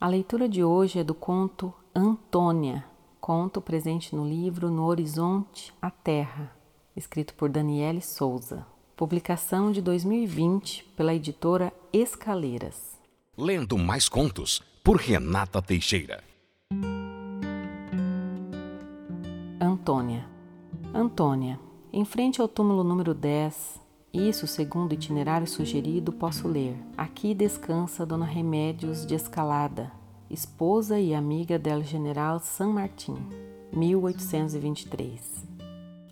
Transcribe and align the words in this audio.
A 0.00 0.06
leitura 0.06 0.48
de 0.48 0.62
hoje 0.62 1.00
é 1.00 1.02
do 1.02 1.12
conto 1.12 1.74
Antônia, 1.92 2.84
conto 3.20 3.60
presente 3.60 4.14
no 4.14 4.24
livro 4.24 4.70
No 4.70 4.84
Horizonte 4.84 5.74
a 5.82 5.90
Terra, 5.90 6.56
escrito 6.94 7.34
por 7.34 7.48
Daniele 7.48 8.00
Souza. 8.00 8.64
Publicação 8.94 9.72
de 9.72 9.82
2020 9.82 10.84
pela 10.96 11.12
editora 11.12 11.72
Escaleiras. 11.92 12.96
Lendo 13.36 13.76
mais 13.76 14.08
contos 14.08 14.62
por 14.84 14.98
Renata 14.98 15.60
Teixeira. 15.60 16.22
Antônia. 19.60 20.28
Antônia, 20.94 21.58
em 21.92 22.04
frente 22.04 22.40
ao 22.40 22.46
túmulo 22.46 22.84
número 22.84 23.12
10, 23.12 23.80
isso, 24.18 24.46
segundo 24.48 24.90
o 24.90 24.94
itinerário 24.94 25.46
sugerido, 25.46 26.12
posso 26.12 26.48
ler. 26.48 26.76
Aqui 26.96 27.34
descansa 27.34 28.04
Dona 28.04 28.26
Remédios 28.26 29.06
de 29.06 29.14
Escalada, 29.14 29.92
esposa 30.28 30.98
e 30.98 31.14
amiga 31.14 31.56
del 31.56 31.84
General 31.84 32.40
San 32.40 32.68
Martín, 32.68 33.16
1823. 33.72 35.46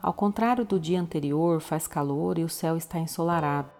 Ao 0.00 0.12
contrário 0.12 0.64
do 0.64 0.78
dia 0.78 1.00
anterior, 1.00 1.60
faz 1.60 1.88
calor 1.88 2.38
e 2.38 2.44
o 2.44 2.48
céu 2.48 2.76
está 2.76 2.98
ensolarado. 2.98 3.70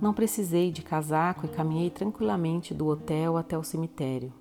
Não 0.00 0.14
precisei 0.14 0.72
de 0.72 0.80
casaco 0.80 1.44
e 1.44 1.50
caminhei 1.50 1.90
tranquilamente 1.90 2.72
do 2.72 2.86
hotel 2.86 3.36
até 3.36 3.58
o 3.58 3.62
cemitério. 3.62 4.32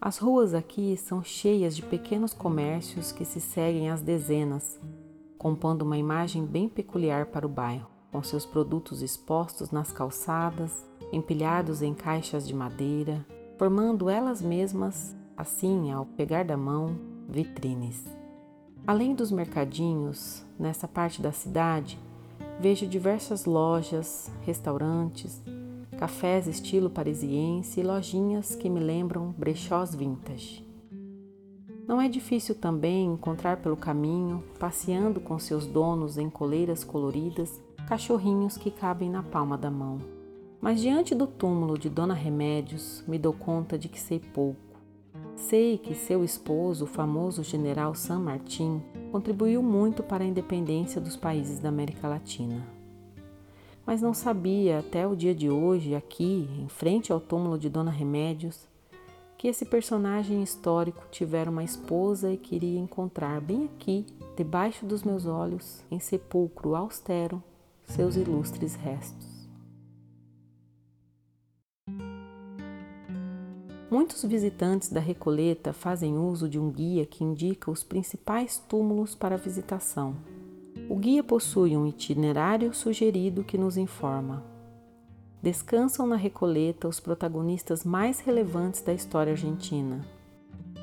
As 0.00 0.16
ruas 0.16 0.54
aqui 0.54 0.96
são 0.96 1.22
cheias 1.22 1.76
de 1.76 1.82
pequenos 1.82 2.32
comércios 2.32 3.12
que 3.12 3.24
se 3.24 3.40
seguem 3.40 3.90
às 3.90 4.00
dezenas, 4.00 4.80
compondo 5.36 5.82
uma 5.82 5.98
imagem 5.98 6.44
bem 6.46 6.68
peculiar 6.68 7.26
para 7.26 7.46
o 7.46 7.50
bairro 7.50 7.91
com 8.12 8.22
seus 8.22 8.44
produtos 8.44 9.00
expostos 9.00 9.70
nas 9.70 9.90
calçadas, 9.90 10.86
empilhados 11.10 11.80
em 11.80 11.94
caixas 11.94 12.46
de 12.46 12.54
madeira, 12.54 13.26
formando 13.58 14.10
elas 14.10 14.42
mesmas, 14.42 15.16
assim, 15.36 15.90
ao 15.90 16.04
pegar 16.04 16.44
da 16.44 16.56
mão, 16.56 16.94
vitrines. 17.28 18.04
Além 18.86 19.14
dos 19.14 19.32
mercadinhos, 19.32 20.44
nessa 20.58 20.86
parte 20.86 21.22
da 21.22 21.32
cidade, 21.32 21.98
vejo 22.60 22.86
diversas 22.86 23.46
lojas, 23.46 24.30
restaurantes, 24.42 25.42
cafés 25.98 26.46
estilo 26.46 26.90
parisiense 26.90 27.80
e 27.80 27.82
lojinhas 27.82 28.54
que 28.54 28.68
me 28.68 28.80
lembram 28.80 29.32
brechós 29.38 29.94
vintage. 29.94 30.66
Não 31.86 32.00
é 32.00 32.08
difícil 32.08 32.54
também 32.54 33.06
encontrar 33.06 33.58
pelo 33.58 33.76
caminho, 33.76 34.42
passeando 34.58 35.20
com 35.20 35.38
seus 35.38 35.66
donos 35.66 36.18
em 36.18 36.28
coleiras 36.28 36.82
coloridas, 36.82 37.60
cachorrinhos 37.92 38.56
que 38.56 38.70
cabem 38.70 39.10
na 39.10 39.22
palma 39.22 39.58
da 39.58 39.70
mão. 39.70 39.98
Mas 40.62 40.80
diante 40.80 41.14
do 41.14 41.26
túmulo 41.26 41.76
de 41.76 41.90
Dona 41.90 42.14
Remédios, 42.14 43.04
me 43.06 43.18
dou 43.18 43.34
conta 43.34 43.78
de 43.78 43.86
que 43.86 44.00
sei 44.00 44.18
pouco. 44.18 44.80
Sei 45.36 45.76
que 45.76 45.94
seu 45.94 46.24
esposo, 46.24 46.84
o 46.84 46.88
famoso 46.88 47.44
general 47.44 47.94
San 47.94 48.20
Martín, 48.20 48.80
contribuiu 49.10 49.62
muito 49.62 50.02
para 50.02 50.24
a 50.24 50.26
independência 50.26 51.02
dos 51.02 51.18
países 51.18 51.58
da 51.58 51.68
América 51.68 52.08
Latina. 52.08 52.66
Mas 53.84 54.00
não 54.00 54.14
sabia 54.14 54.78
até 54.78 55.06
o 55.06 55.14
dia 55.14 55.34
de 55.34 55.50
hoje, 55.50 55.94
aqui, 55.94 56.48
em 56.58 56.68
frente 56.68 57.12
ao 57.12 57.20
túmulo 57.20 57.58
de 57.58 57.68
Dona 57.68 57.90
Remédios, 57.90 58.66
que 59.36 59.48
esse 59.48 59.66
personagem 59.66 60.42
histórico 60.42 61.04
tivera 61.10 61.50
uma 61.50 61.62
esposa 61.62 62.32
e 62.32 62.38
queria 62.38 62.80
encontrar 62.80 63.38
bem 63.42 63.66
aqui, 63.66 64.06
debaixo 64.34 64.86
dos 64.86 65.02
meus 65.02 65.26
olhos, 65.26 65.84
em 65.90 65.98
sepulcro 65.98 66.74
austero, 66.74 67.42
seus 67.86 68.16
ilustres 68.16 68.74
restos. 68.74 69.48
Muitos 73.90 74.24
visitantes 74.24 74.88
da 74.88 75.00
Recoleta 75.00 75.72
fazem 75.72 76.16
uso 76.16 76.48
de 76.48 76.58
um 76.58 76.70
guia 76.70 77.04
que 77.04 77.22
indica 77.22 77.70
os 77.70 77.84
principais 77.84 78.58
túmulos 78.58 79.14
para 79.14 79.36
visitação. 79.36 80.16
O 80.88 80.96
guia 80.96 81.22
possui 81.22 81.76
um 81.76 81.86
itinerário 81.86 82.72
sugerido 82.72 83.44
que 83.44 83.58
nos 83.58 83.76
informa. 83.76 84.42
Descansam 85.42 86.06
na 86.06 86.16
Recoleta 86.16 86.88
os 86.88 87.00
protagonistas 87.00 87.84
mais 87.84 88.20
relevantes 88.20 88.80
da 88.80 88.94
história 88.94 89.32
argentina 89.32 90.02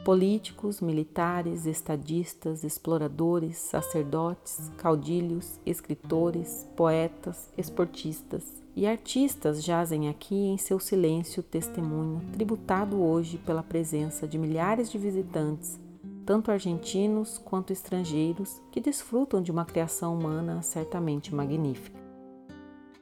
políticos, 0.09 0.81
militares, 0.81 1.67
estadistas, 1.67 2.63
exploradores, 2.63 3.59
sacerdotes, 3.59 4.71
caudilhos, 4.75 5.59
escritores, 5.63 6.67
poetas, 6.75 7.53
esportistas 7.55 8.43
e 8.75 8.87
artistas 8.87 9.63
jazem 9.63 10.09
aqui 10.09 10.33
em 10.33 10.57
seu 10.57 10.79
silêncio 10.79 11.43
testemunho, 11.43 12.23
tributado 12.33 12.99
hoje 12.99 13.37
pela 13.37 13.61
presença 13.61 14.27
de 14.27 14.39
milhares 14.39 14.89
de 14.89 14.97
visitantes, 14.97 15.79
tanto 16.25 16.49
argentinos 16.49 17.37
quanto 17.37 17.71
estrangeiros, 17.71 18.59
que 18.71 18.81
desfrutam 18.81 19.43
de 19.43 19.51
uma 19.51 19.63
criação 19.63 20.17
humana 20.17 20.63
certamente 20.63 21.35
magnífica. 21.35 21.99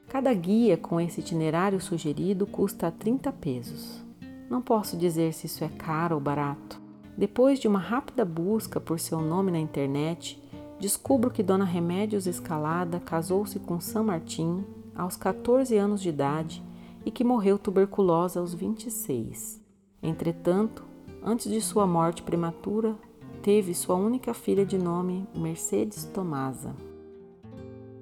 Cada 0.08 0.34
guia 0.34 0.76
com 0.76 1.00
esse 1.00 1.20
itinerário 1.20 1.80
sugerido 1.80 2.46
custa 2.46 2.90
30 2.90 3.32
pesos. 3.32 4.04
Não 4.50 4.60
posso 4.60 4.94
dizer 4.94 5.32
se 5.32 5.46
isso 5.46 5.64
é 5.64 5.70
caro 5.70 6.14
ou 6.14 6.20
barato. 6.20 6.86
Depois 7.18 7.58
de 7.58 7.66
uma 7.66 7.80
rápida 7.80 8.24
busca 8.24 8.80
por 8.80 9.00
seu 9.00 9.20
nome 9.20 9.50
na 9.50 9.58
internet, 9.58 10.40
descubro 10.78 11.32
que 11.32 11.42
Dona 11.42 11.64
Remédios 11.64 12.28
Escalada 12.28 13.00
casou-se 13.00 13.58
com 13.58 13.80
San 13.80 14.04
Martin 14.04 14.64
aos 14.94 15.16
14 15.16 15.76
anos 15.76 16.00
de 16.00 16.10
idade 16.10 16.62
e 17.04 17.10
que 17.10 17.24
morreu 17.24 17.58
tuberculosa 17.58 18.38
aos 18.38 18.54
26. 18.54 19.60
Entretanto, 20.00 20.84
antes 21.20 21.50
de 21.50 21.60
sua 21.60 21.88
morte 21.88 22.22
prematura, 22.22 22.94
teve 23.42 23.74
sua 23.74 23.96
única 23.96 24.32
filha 24.32 24.64
de 24.64 24.78
nome 24.78 25.26
Mercedes 25.34 26.04
Tomasa. 26.04 26.72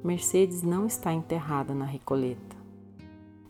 Mercedes 0.05 0.63
não 0.63 0.85
está 0.85 1.11
enterrada 1.11 1.75
na 1.75 1.87
Recoleta. 1.87 2.55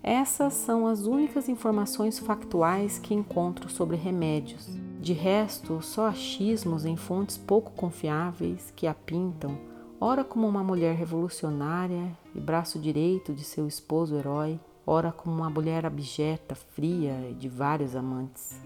Essas 0.00 0.54
são 0.54 0.87
as 0.87 1.06
únicas 1.06 1.48
informações 1.48 2.21
factuais 2.21 3.00
que 3.00 3.12
encontro 3.12 3.69
sobre 3.69 3.97
remédios 3.97 4.86
de 5.06 5.12
resto, 5.12 5.81
só 5.83 6.09
achismos 6.09 6.84
em 6.84 6.97
fontes 6.97 7.39
pouco 7.39 7.71
confiáveis 7.71 8.72
que 8.75 8.89
a 8.89 8.93
pintam, 8.93 9.56
ora 10.00 10.25
como 10.25 10.49
uma 10.49 10.65
mulher 10.65 10.97
revolucionária 10.97 12.11
e 12.34 12.41
braço 12.41 12.77
direito 12.77 13.33
de 13.33 13.45
seu 13.45 13.69
esposo 13.69 14.16
herói, 14.16 14.59
ora 14.84 15.12
como 15.12 15.37
uma 15.37 15.49
mulher 15.49 15.87
abjeta, 15.87 16.56
fria 16.56 17.28
e 17.31 17.34
de 17.34 17.49
vários 17.49 17.95
amantes, 17.95 18.61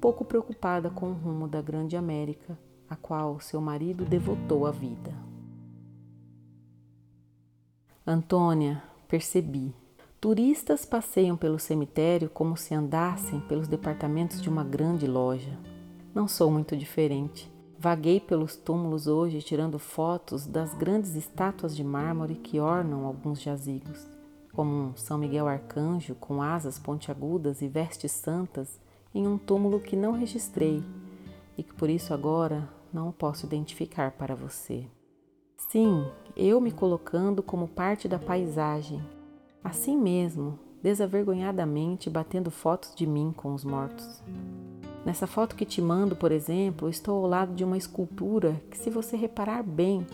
pouco 0.00 0.24
preocupada 0.24 0.88
com 0.88 1.10
o 1.10 1.14
rumo 1.14 1.48
da 1.48 1.60
grande 1.60 1.96
América, 1.96 2.56
a 2.88 2.94
qual 2.94 3.40
seu 3.40 3.60
marido 3.60 4.04
devotou 4.04 4.66
a 4.66 4.70
vida. 4.70 5.12
Antônia, 8.06 8.80
percebi, 9.08 9.74
Turistas 10.18 10.86
passeiam 10.86 11.36
pelo 11.36 11.58
cemitério 11.58 12.30
como 12.30 12.56
se 12.56 12.74
andassem 12.74 13.38
pelos 13.40 13.68
departamentos 13.68 14.40
de 14.40 14.48
uma 14.48 14.64
grande 14.64 15.06
loja. 15.06 15.58
Não 16.14 16.26
sou 16.26 16.50
muito 16.50 16.74
diferente. 16.74 17.52
Vaguei 17.78 18.18
pelos 18.18 18.56
túmulos 18.56 19.06
hoje 19.06 19.42
tirando 19.42 19.78
fotos 19.78 20.46
das 20.46 20.72
grandes 20.72 21.14
estátuas 21.14 21.76
de 21.76 21.84
mármore 21.84 22.36
que 22.36 22.58
ornam 22.58 23.04
alguns 23.04 23.42
jazigos, 23.42 24.08
como 24.54 24.70
um 24.70 24.96
São 24.96 25.18
Miguel 25.18 25.46
Arcanjo 25.46 26.14
com 26.14 26.40
asas 26.40 26.78
pontiagudas 26.78 27.60
e 27.60 27.68
vestes 27.68 28.12
santas 28.12 28.80
em 29.14 29.28
um 29.28 29.36
túmulo 29.36 29.78
que 29.78 29.94
não 29.94 30.12
registrei 30.12 30.82
e 31.58 31.62
que 31.62 31.74
por 31.74 31.90
isso 31.90 32.14
agora 32.14 32.66
não 32.90 33.12
posso 33.12 33.44
identificar 33.44 34.12
para 34.12 34.34
você. 34.34 34.86
Sim, 35.70 36.06
eu 36.34 36.58
me 36.58 36.72
colocando 36.72 37.42
como 37.42 37.68
parte 37.68 38.08
da 38.08 38.18
paisagem, 38.18 39.02
assim 39.66 39.96
mesmo, 39.96 40.56
desavergonhadamente 40.80 42.08
batendo 42.08 42.52
fotos 42.52 42.94
de 42.94 43.04
mim 43.04 43.34
com 43.36 43.52
os 43.52 43.64
mortos. 43.64 44.22
Nessa 45.04 45.26
foto 45.26 45.56
que 45.56 45.64
te 45.64 45.82
mando, 45.82 46.14
por 46.14 46.30
exemplo, 46.30 46.88
estou 46.88 47.24
ao 47.24 47.28
lado 47.28 47.52
de 47.52 47.64
uma 47.64 47.76
escultura 47.76 48.62
que, 48.70 48.78
se 48.78 48.90
você 48.90 49.16
reparar 49.16 49.64
bem, 49.64 50.06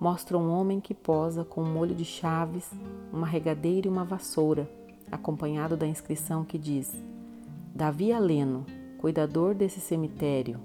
mostra 0.00 0.38
um 0.38 0.50
homem 0.50 0.80
que 0.80 0.94
posa 0.94 1.44
com 1.44 1.62
um 1.62 1.70
molho 1.70 1.94
de 1.94 2.04
chaves, 2.04 2.70
uma 3.12 3.26
regadeira 3.26 3.86
e 3.86 3.90
uma 3.90 4.04
vassoura, 4.04 4.66
acompanhado 5.12 5.76
da 5.76 5.86
inscrição 5.86 6.42
que 6.42 6.56
diz: 6.56 6.90
Davi 7.74 8.10
Aleno, 8.10 8.64
cuidador 8.98 9.54
desse 9.54 9.80
cemitério, 9.80 10.58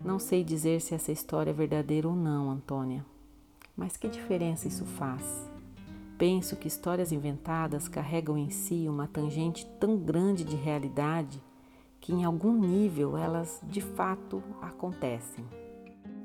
Não 0.00 0.20
sei 0.20 0.44
dizer 0.44 0.80
se 0.80 0.94
essa 0.94 1.10
história 1.10 1.50
é 1.50 1.54
verdadeira 1.54 2.06
ou 2.06 2.14
não, 2.14 2.48
Antônia, 2.48 3.04
mas 3.76 3.96
que 3.96 4.08
diferença 4.08 4.68
isso 4.68 4.84
faz? 4.84 5.50
Penso 6.18 6.54
que 6.56 6.68
histórias 6.68 7.12
inventadas 7.12 7.88
carregam 7.88 8.36
em 8.36 8.50
si 8.50 8.86
uma 8.86 9.06
tangente 9.06 9.66
tão 9.80 9.96
grande 9.96 10.44
de 10.44 10.54
realidade 10.54 11.42
que, 11.98 12.12
em 12.12 12.24
algum 12.24 12.52
nível, 12.52 13.16
elas 13.16 13.60
de 13.64 13.80
fato 13.80 14.42
acontecem. 14.60 15.44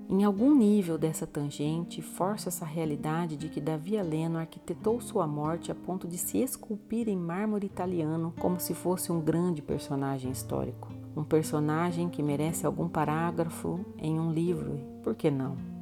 Em 0.07 0.23
algum 0.23 0.53
nível 0.53 0.97
dessa 0.99 1.25
tangente, 1.25 2.01
força 2.01 2.49
essa 2.49 2.65
realidade 2.65 3.35
de 3.35 3.49
que 3.49 3.59
Davi 3.59 3.97
Aleno 3.97 4.37
arquitetou 4.37 5.01
sua 5.01 5.25
morte 5.25 5.71
a 5.71 5.75
ponto 5.75 6.07
de 6.07 6.17
se 6.17 6.37
esculpir 6.37 7.09
em 7.09 7.17
mármore 7.17 7.65
italiano 7.65 8.31
como 8.39 8.59
se 8.59 8.75
fosse 8.75 9.11
um 9.11 9.19
grande 9.19 9.63
personagem 9.63 10.29
histórico. 10.29 10.89
Um 11.15 11.23
personagem 11.23 12.07
que 12.07 12.21
merece 12.21 12.67
algum 12.67 12.87
parágrafo 12.87 13.83
em 13.97 14.19
um 14.19 14.31
livro, 14.31 14.79
por 15.01 15.15
que 15.15 15.31
não? 15.31 15.74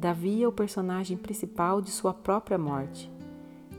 Davi 0.00 0.42
é 0.42 0.48
o 0.48 0.52
personagem 0.52 1.16
principal 1.16 1.80
de 1.80 1.90
sua 1.90 2.12
própria 2.12 2.58
morte, 2.58 3.08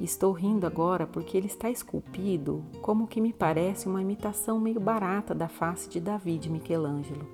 Estou 0.01 0.31
rindo 0.31 0.65
agora 0.65 1.06
porque 1.06 1.38
ele 1.38 1.45
está 1.45 1.69
esculpido 1.69 2.63
como 2.81 3.06
que 3.06 3.21
me 3.21 3.31
parece 3.31 3.88
uma 3.88 4.01
imitação 4.01 4.59
meio 4.59 4.79
barata 4.79 5.35
da 5.35 5.47
face 5.47 5.88
de 5.88 6.00
Davi 6.00 6.39
de 6.39 6.50
Michelangelo. 6.50 7.27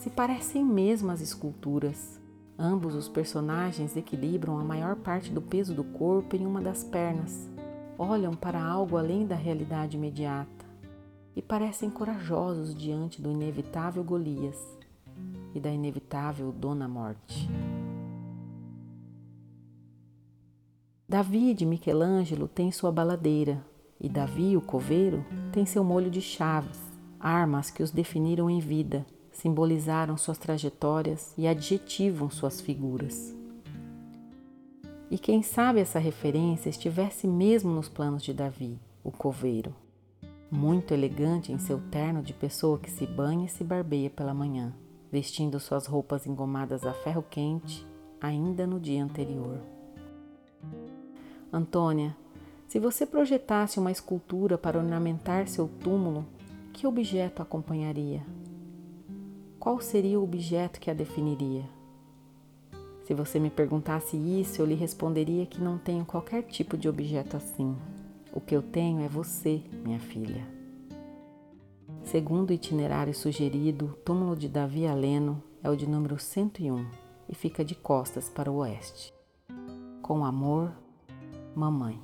Se 0.00 0.10
parecem 0.10 0.62
mesmo 0.62 1.10
as 1.10 1.22
esculturas. 1.22 2.20
Ambos 2.58 2.94
os 2.94 3.08
personagens 3.08 3.96
equilibram 3.96 4.58
a 4.58 4.64
maior 4.64 4.96
parte 4.96 5.32
do 5.32 5.40
peso 5.40 5.74
do 5.74 5.82
corpo 5.82 6.36
em 6.36 6.46
uma 6.46 6.60
das 6.60 6.84
pernas, 6.84 7.50
olham 7.98 8.32
para 8.34 8.62
algo 8.62 8.98
além 8.98 9.26
da 9.26 9.34
realidade 9.34 9.96
imediata 9.96 10.66
e 11.34 11.40
parecem 11.40 11.90
corajosos 11.90 12.74
diante 12.74 13.20
do 13.20 13.30
inevitável 13.30 14.04
Golias 14.04 14.78
e 15.54 15.58
da 15.58 15.70
inevitável 15.70 16.52
Dona 16.52 16.86
Morte. 16.86 17.48
Davi 21.06 21.52
de 21.52 21.66
Michelangelo 21.66 22.48
tem 22.48 22.72
sua 22.72 22.90
baladeira 22.90 23.62
e 24.00 24.08
Davi, 24.08 24.56
o 24.56 24.60
coveiro, 24.62 25.22
tem 25.52 25.66
seu 25.66 25.84
molho 25.84 26.10
de 26.10 26.22
chaves, 26.22 26.80
armas 27.20 27.70
que 27.70 27.82
os 27.82 27.90
definiram 27.90 28.48
em 28.48 28.58
vida, 28.58 29.04
simbolizaram 29.30 30.16
suas 30.16 30.38
trajetórias 30.38 31.34
e 31.36 31.46
adjetivam 31.46 32.30
suas 32.30 32.58
figuras. 32.58 33.36
E 35.10 35.18
quem 35.18 35.42
sabe 35.42 35.78
essa 35.78 35.98
referência 35.98 36.70
estivesse 36.70 37.28
mesmo 37.28 37.70
nos 37.70 37.88
planos 37.88 38.22
de 38.22 38.32
Davi, 38.32 38.80
o 39.04 39.12
coveiro, 39.12 39.74
muito 40.50 40.94
elegante 40.94 41.52
em 41.52 41.58
seu 41.58 41.80
terno 41.90 42.22
de 42.22 42.32
pessoa 42.32 42.78
que 42.78 42.90
se 42.90 43.06
banha 43.06 43.44
e 43.44 43.50
se 43.50 43.62
barbeia 43.62 44.08
pela 44.08 44.32
manhã, 44.32 44.72
vestindo 45.12 45.60
suas 45.60 45.86
roupas 45.86 46.26
engomadas 46.26 46.86
a 46.86 46.94
ferro 46.94 47.22
quente 47.28 47.86
ainda 48.20 48.66
no 48.66 48.80
dia 48.80 49.04
anterior. 49.04 49.73
Antônia, 51.54 52.16
se 52.66 52.80
você 52.80 53.06
projetasse 53.06 53.78
uma 53.78 53.92
escultura 53.92 54.58
para 54.58 54.76
ornamentar 54.76 55.46
seu 55.46 55.68
túmulo, 55.68 56.26
que 56.72 56.84
objeto 56.84 57.40
acompanharia? 57.40 58.26
Qual 59.60 59.80
seria 59.80 60.18
o 60.18 60.24
objeto 60.24 60.80
que 60.80 60.90
a 60.90 60.94
definiria? 60.94 61.62
Se 63.04 63.14
você 63.14 63.38
me 63.38 63.50
perguntasse 63.50 64.16
isso, 64.16 64.60
eu 64.60 64.66
lhe 64.66 64.74
responderia 64.74 65.46
que 65.46 65.60
não 65.60 65.78
tenho 65.78 66.04
qualquer 66.04 66.42
tipo 66.42 66.76
de 66.76 66.88
objeto 66.88 67.36
assim. 67.36 67.76
O 68.32 68.40
que 68.40 68.56
eu 68.56 68.60
tenho 68.60 69.04
é 69.04 69.08
você, 69.08 69.62
minha 69.84 70.00
filha. 70.00 70.44
Segundo 72.02 72.50
o 72.50 72.52
itinerário 72.52 73.14
sugerido, 73.14 73.84
o 73.84 73.96
túmulo 74.02 74.34
de 74.34 74.48
Davi 74.48 74.88
Aleno 74.88 75.40
é 75.62 75.70
o 75.70 75.76
de 75.76 75.86
número 75.86 76.18
101 76.18 76.84
e 77.28 77.34
fica 77.36 77.64
de 77.64 77.76
costas 77.76 78.28
para 78.28 78.50
o 78.50 78.56
oeste. 78.56 79.14
Com 80.02 80.24
amor, 80.24 80.72
mamãe. 81.54 82.00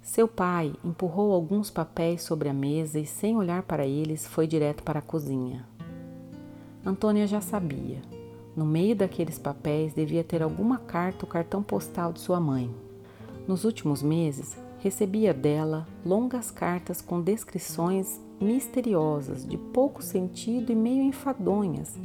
Seu 0.00 0.28
pai 0.28 0.72
empurrou 0.84 1.32
alguns 1.32 1.70
papéis 1.70 2.22
sobre 2.22 2.48
a 2.48 2.52
mesa 2.52 3.00
e, 3.00 3.06
sem 3.06 3.36
olhar 3.36 3.62
para 3.62 3.86
eles, 3.86 4.26
foi 4.26 4.46
direto 4.46 4.82
para 4.82 5.00
a 5.00 5.02
cozinha. 5.02 5.66
Antônia 6.86 7.26
já 7.26 7.40
sabia. 7.40 8.00
No 8.54 8.64
meio 8.64 8.94
daqueles 8.94 9.38
papéis 9.38 9.92
devia 9.92 10.22
ter 10.22 10.42
alguma 10.42 10.78
carta 10.78 11.24
ou 11.24 11.28
cartão 11.28 11.62
postal 11.62 12.12
de 12.12 12.20
sua 12.20 12.38
mãe. 12.38 12.72
Nos 13.48 13.64
últimos 13.64 14.02
meses, 14.02 14.56
recebia 14.78 15.34
dela 15.34 15.88
longas 16.04 16.50
cartas 16.50 17.00
com 17.00 17.20
descrições 17.20 18.20
misteriosas, 18.40 19.46
de 19.46 19.56
pouco 19.56 20.02
sentido 20.02 20.70
e 20.70 20.76
meio 20.76 21.02
enfadonhas, 21.02 21.98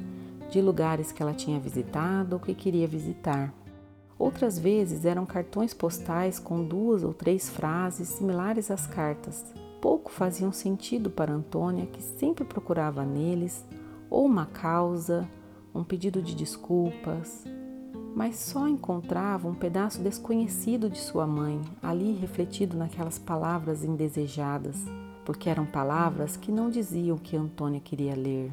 de 0.49 0.61
lugares 0.61 1.11
que 1.11 1.21
ela 1.21 1.33
tinha 1.33 1.59
visitado 1.59 2.33
ou 2.33 2.39
que 2.39 2.53
queria 2.53 2.87
visitar. 2.87 3.53
Outras 4.17 4.59
vezes 4.59 5.05
eram 5.05 5.25
cartões 5.25 5.73
postais 5.73 6.39
com 6.39 6.63
duas 6.63 7.03
ou 7.03 7.13
três 7.13 7.49
frases 7.49 8.09
similares 8.09 8.69
às 8.69 8.85
cartas. 8.85 9.45
Pouco 9.79 10.11
faziam 10.11 10.51
sentido 10.51 11.09
para 11.09 11.31
Antônia, 11.31 11.85
que 11.85 12.01
sempre 12.01 12.43
procurava 12.43 13.05
neles 13.05 13.65
ou 14.09 14.25
uma 14.25 14.45
causa, 14.45 15.25
um 15.73 15.85
pedido 15.85 16.21
de 16.21 16.35
desculpas, 16.35 17.45
mas 18.13 18.37
só 18.37 18.67
encontrava 18.67 19.47
um 19.47 19.53
pedaço 19.53 20.01
desconhecido 20.01 20.89
de 20.89 20.97
sua 20.97 21.25
mãe 21.25 21.61
ali 21.81 22.11
refletido 22.11 22.75
naquelas 22.75 23.17
palavras 23.17 23.85
indesejadas, 23.85 24.83
porque 25.23 25.49
eram 25.49 25.65
palavras 25.65 26.35
que 26.35 26.51
não 26.51 26.69
diziam 26.69 27.15
o 27.15 27.19
que 27.19 27.37
Antônia 27.37 27.79
queria 27.79 28.15
ler. 28.15 28.51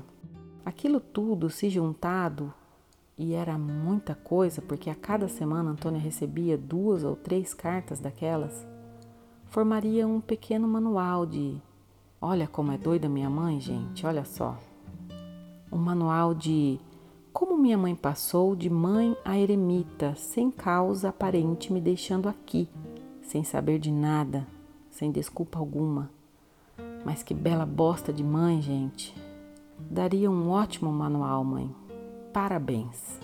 Aquilo 0.67 0.99
tudo 0.99 1.49
se 1.49 1.71
juntado, 1.71 2.53
e 3.17 3.35
era 3.35 3.57
muita 3.57 4.17
coisa, 4.17 4.61
porque 4.61 4.91
a 4.91 4.97
cada 4.97 5.29
semana 5.29 5.71
Antônia 5.71 6.01
recebia 6.01 6.59
duas 6.59 7.05
ou 7.05 7.15
três 7.15 7.55
cartas 7.55 8.01
daquelas, 8.01 8.67
formaria 9.45 10.09
um 10.09 10.21
pequeno 10.21 10.67
manual 10.67 11.25
de 11.25 11.63
Olha 12.21 12.49
como 12.49 12.73
é 12.73 12.79
doida 12.79 13.09
minha 13.09 13.31
mãe, 13.31 13.61
gente, 13.61 14.05
olha 14.05 14.25
só. 14.25 14.59
Um 15.71 15.77
manual 15.77 16.35
de 16.35 16.81
como 17.33 17.57
minha 17.57 17.79
mãe 17.79 17.95
passou 17.95 18.57
de 18.57 18.69
mãe 18.69 19.17
a 19.25 19.39
eremita, 19.39 20.17
sem 20.17 20.51
causa 20.51 21.11
aparente, 21.11 21.73
me 21.73 21.81
deixando 21.81 22.29
aqui, 22.29 22.69
sem 23.23 23.45
saber 23.45 23.79
de 23.79 23.93
nada, 23.93 24.45
sem 24.91 25.13
desculpa 25.13 25.61
alguma. 25.61 26.11
Mas 27.05 27.23
que 27.23 27.33
bela 27.33 27.65
bosta 27.65 28.13
de 28.13 28.25
mãe, 28.25 28.61
gente. 28.61 29.15
Daria 29.79 30.31
um 30.31 30.51
ótimo 30.51 30.91
manual, 30.91 31.45
mãe. 31.45 31.75
Parabéns. 32.33 33.21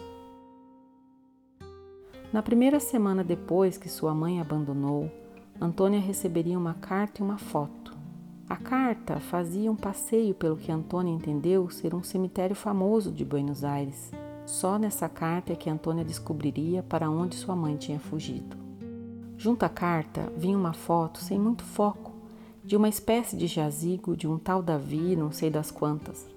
Na 2.32 2.42
primeira 2.42 2.80
semana 2.80 3.23
depois 3.23 3.76
que 3.76 3.88
sua 3.88 4.14
mãe 4.14 4.40
abandonou, 4.40 5.11
Antônia 5.61 6.00
receberia 6.00 6.59
uma 6.59 6.75
carta 6.75 7.21
e 7.21 7.25
uma 7.25 7.37
foto. 7.37 7.94
A 8.49 8.56
carta 8.56 9.21
fazia 9.21 9.71
um 9.71 9.76
passeio 9.76 10.35
pelo 10.35 10.56
que 10.56 10.73
Antônia 10.73 11.12
entendeu 11.12 11.68
ser 11.71 11.94
um 11.94 12.02
cemitério 12.02 12.56
famoso 12.56 13.12
de 13.12 13.25
Buenos 13.25 13.64
Aires. 13.64 14.11
Só 14.47 14.78
nessa 14.78 15.09
carta 15.09 15.52
é 15.52 15.56
que 15.56 15.71
Antônia 15.71 16.04
descobriria 16.04 16.82
para 16.82 17.11
onde 17.11 17.37
sua 17.37 17.54
mãe 17.54 17.76
tinha 17.76 17.99
fugido. 17.99 18.56
Junto 19.37 19.64
à 19.64 19.68
carta 19.68 20.32
vinha 20.37 20.56
uma 20.56 20.73
foto 20.73 21.18
sem 21.18 21.38
muito 21.38 21.64
foco 21.64 22.12
de 22.64 22.76
uma 22.76 22.88
espécie 22.88 23.37
de 23.37 23.47
jazigo 23.47 24.16
de 24.16 24.28
um 24.28 24.38
tal 24.38 24.62
Davi, 24.62 25.16
não 25.16 25.32
sei 25.32 25.50
das 25.50 25.71
quantas. 25.71 26.31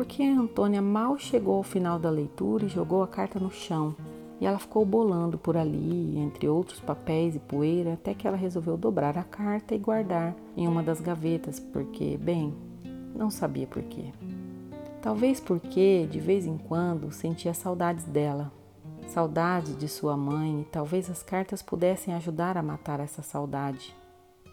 Porque 0.00 0.22
Antônia 0.22 0.80
mal 0.80 1.18
chegou 1.18 1.56
ao 1.56 1.62
final 1.62 1.98
da 1.98 2.08
leitura 2.08 2.64
e 2.64 2.70
jogou 2.70 3.02
a 3.02 3.06
carta 3.06 3.38
no 3.38 3.50
chão. 3.50 3.94
E 4.40 4.46
ela 4.46 4.58
ficou 4.58 4.82
bolando 4.82 5.36
por 5.36 5.58
ali, 5.58 6.16
entre 6.16 6.48
outros 6.48 6.80
papéis 6.80 7.36
e 7.36 7.38
poeira, 7.38 7.92
até 7.92 8.14
que 8.14 8.26
ela 8.26 8.34
resolveu 8.34 8.78
dobrar 8.78 9.18
a 9.18 9.22
carta 9.22 9.74
e 9.74 9.78
guardar 9.78 10.34
em 10.56 10.66
uma 10.66 10.82
das 10.82 11.02
gavetas, 11.02 11.60
porque, 11.60 12.16
bem, 12.16 12.54
não 13.14 13.30
sabia 13.30 13.66
por 13.66 13.82
quê. 13.82 14.06
Talvez 15.02 15.38
porque, 15.38 16.08
de 16.10 16.18
vez 16.18 16.46
em 16.46 16.56
quando, 16.56 17.12
sentia 17.12 17.52
saudades 17.52 18.06
dela, 18.06 18.50
saudade 19.06 19.74
de 19.74 19.86
sua 19.86 20.16
mãe, 20.16 20.62
e 20.62 20.64
talvez 20.64 21.10
as 21.10 21.22
cartas 21.22 21.60
pudessem 21.60 22.14
ajudar 22.14 22.56
a 22.56 22.62
matar 22.62 23.00
essa 23.00 23.20
saudade. 23.20 23.94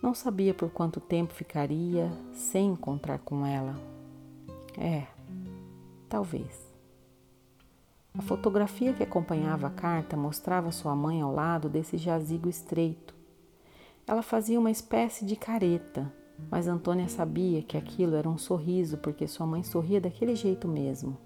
Não 0.03 0.13
sabia 0.13 0.53
por 0.53 0.69
quanto 0.69 0.99
tempo 0.99 1.33
ficaria 1.33 2.11
sem 2.33 2.71
encontrar 2.71 3.19
com 3.19 3.45
ela. 3.45 3.75
É, 4.77 5.03
talvez. 6.07 6.67
A 8.17 8.21
fotografia 8.21 8.93
que 8.93 9.03
acompanhava 9.03 9.67
a 9.67 9.71
carta 9.71 10.17
mostrava 10.17 10.71
sua 10.71 10.95
mãe 10.95 11.21
ao 11.21 11.33
lado 11.33 11.69
desse 11.69 11.97
jazigo 11.97 12.49
estreito. 12.49 13.15
Ela 14.07 14.21
fazia 14.21 14.59
uma 14.59 14.71
espécie 14.71 15.25
de 15.25 15.35
careta, 15.35 16.11
mas 16.49 16.67
Antônia 16.67 17.07
sabia 17.07 17.61
que 17.61 17.77
aquilo 17.77 18.15
era 18.15 18.29
um 18.29 18.37
sorriso 18.37 18.97
porque 18.97 19.27
sua 19.27 19.45
mãe 19.45 19.63
sorria 19.63 20.01
daquele 20.01 20.35
jeito 20.35 20.67
mesmo, 20.67 21.17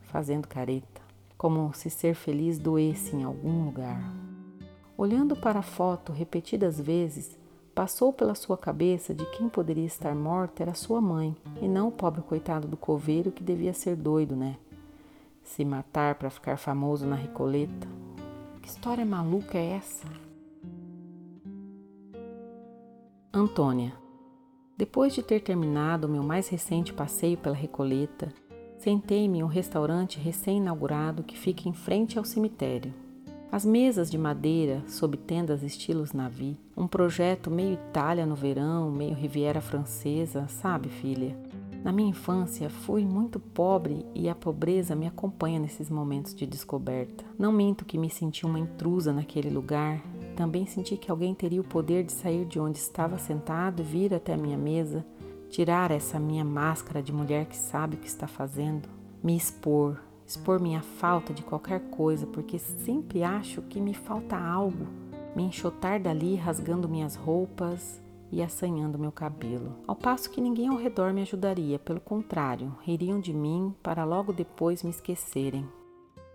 fazendo 0.00 0.48
careta 0.48 1.08
como 1.38 1.72
se 1.72 1.88
ser 1.88 2.16
feliz 2.16 2.58
doesse 2.58 3.14
em 3.14 3.22
algum 3.22 3.64
lugar. 3.64 4.12
Olhando 4.96 5.36
para 5.36 5.60
a 5.60 5.62
foto 5.62 6.12
repetidas 6.12 6.80
vezes, 6.80 7.37
passou 7.78 8.12
pela 8.12 8.34
sua 8.34 8.58
cabeça 8.58 9.14
de 9.14 9.24
quem 9.26 9.48
poderia 9.48 9.86
estar 9.86 10.12
morta 10.12 10.64
era 10.64 10.74
sua 10.74 11.00
mãe, 11.00 11.36
e 11.62 11.68
não 11.68 11.86
o 11.86 11.92
pobre 11.92 12.20
coitado 12.22 12.66
do 12.66 12.76
coveiro 12.76 13.30
que 13.30 13.40
devia 13.40 13.72
ser 13.72 13.94
doido, 13.94 14.34
né? 14.34 14.56
Se 15.44 15.64
matar 15.64 16.16
para 16.16 16.28
ficar 16.28 16.56
famoso 16.56 17.06
na 17.06 17.14
Recoleta. 17.14 17.86
Que 18.60 18.68
história 18.68 19.06
maluca 19.06 19.56
é 19.56 19.76
essa? 19.76 20.08
Antônia. 23.32 23.92
Depois 24.76 25.14
de 25.14 25.22
ter 25.22 25.40
terminado 25.40 26.08
o 26.08 26.10
meu 26.10 26.24
mais 26.24 26.48
recente 26.48 26.92
passeio 26.92 27.38
pela 27.38 27.54
Recoleta, 27.54 28.34
Sentei-me 28.78 29.38
em 29.38 29.42
um 29.42 29.48
restaurante 29.48 30.20
recém-inaugurado 30.20 31.24
que 31.24 31.36
fica 31.36 31.68
em 31.68 31.72
frente 31.72 32.16
ao 32.16 32.24
cemitério. 32.24 32.94
As 33.50 33.64
mesas 33.64 34.10
de 34.10 34.18
madeira, 34.18 34.82
sob 34.86 35.16
tendas 35.16 35.62
estilos 35.62 36.12
navio, 36.12 36.56
um 36.76 36.86
projeto 36.86 37.50
meio 37.50 37.74
Itália 37.74 38.26
no 38.26 38.34
verão, 38.34 38.90
meio 38.90 39.14
Riviera 39.14 39.60
Francesa, 39.60 40.46
sabe, 40.48 40.90
filha? 40.90 41.34
Na 41.82 41.90
minha 41.90 42.10
infância 42.10 42.68
fui 42.68 43.06
muito 43.06 43.40
pobre 43.40 44.04
e 44.14 44.28
a 44.28 44.34
pobreza 44.34 44.94
me 44.94 45.06
acompanha 45.06 45.58
nesses 45.58 45.88
momentos 45.88 46.34
de 46.34 46.44
descoberta. 46.44 47.24
Não 47.38 47.50
minto 47.50 47.84
que 47.84 47.96
me 47.96 48.10
senti 48.10 48.44
uma 48.44 48.58
intrusa 48.58 49.12
naquele 49.12 49.48
lugar. 49.48 50.02
Também 50.36 50.66
senti 50.66 50.96
que 50.96 51.10
alguém 51.10 51.34
teria 51.34 51.60
o 51.60 51.64
poder 51.64 52.04
de 52.04 52.12
sair 52.12 52.44
de 52.44 52.60
onde 52.60 52.78
estava 52.78 53.16
sentado 53.16 53.82
vir 53.82 54.12
até 54.12 54.34
a 54.34 54.38
minha 54.38 54.58
mesa 54.58 55.06
tirar 55.48 55.90
essa 55.90 56.18
minha 56.20 56.44
máscara 56.44 57.02
de 57.02 57.12
mulher 57.12 57.46
que 57.46 57.56
sabe 57.56 57.96
o 57.96 57.98
que 57.98 58.06
está 58.06 58.26
fazendo, 58.26 58.88
me 59.22 59.34
expor, 59.34 59.98
expor 60.28 60.60
minha 60.60 60.82
falta 60.82 61.32
de 61.32 61.42
qualquer 61.42 61.80
coisa, 61.90 62.26
porque 62.26 62.58
sempre 62.58 63.24
acho 63.24 63.62
que 63.62 63.80
me 63.80 63.94
falta 63.94 64.36
algo, 64.36 64.86
me 65.34 65.42
enxotar 65.42 66.00
dali 66.00 66.36
rasgando 66.36 66.88
minhas 66.88 67.16
roupas 67.16 68.00
e 68.30 68.42
assanhando 68.42 68.98
meu 68.98 69.10
cabelo. 69.10 69.72
Ao 69.86 69.96
passo 69.96 70.30
que 70.30 70.40
ninguém 70.40 70.68
ao 70.68 70.76
redor 70.76 71.12
me 71.12 71.22
ajudaria, 71.22 71.78
pelo 71.78 71.98
contrário, 72.00 72.76
ririam 72.82 73.18
de 73.18 73.32
mim 73.32 73.74
para 73.82 74.04
logo 74.04 74.32
depois 74.32 74.82
me 74.82 74.90
esquecerem. 74.90 75.66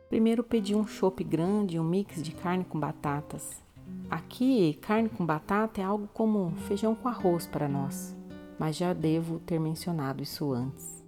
Primeiro 0.09 0.43
pedi 0.43 0.75
um 0.75 0.85
chopp 0.85 1.23
grande 1.23 1.77
e 1.77 1.79
um 1.79 1.83
mix 1.83 2.21
de 2.21 2.31
carne 2.33 2.65
com 2.65 2.79
batatas. 2.79 3.63
Aqui, 4.09 4.73
carne 4.81 5.07
com 5.07 5.25
batata 5.25 5.79
é 5.79 5.83
algo 5.83 6.09
como 6.13 6.51
feijão 6.67 6.95
com 6.95 7.07
arroz 7.07 7.45
para 7.45 7.69
nós 7.69 8.15
mas 8.63 8.75
já 8.75 8.93
devo 8.93 9.39
ter 9.39 9.59
mencionado 9.59 10.23
isso 10.23 10.51
antes. 10.53 11.02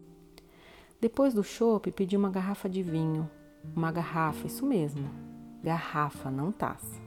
Depois 0.99 1.33
do 1.33 1.43
chopp, 1.43 1.91
pedi 1.91 2.15
uma 2.15 2.29
garrafa 2.29 2.69
de 2.69 2.81
vinho. 2.81 3.29
Uma 3.75 3.91
garrafa, 3.91 4.47
isso 4.47 4.65
mesmo. 4.65 5.09
Garrafa, 5.63 6.31
não 6.31 6.51
taça. 6.51 6.99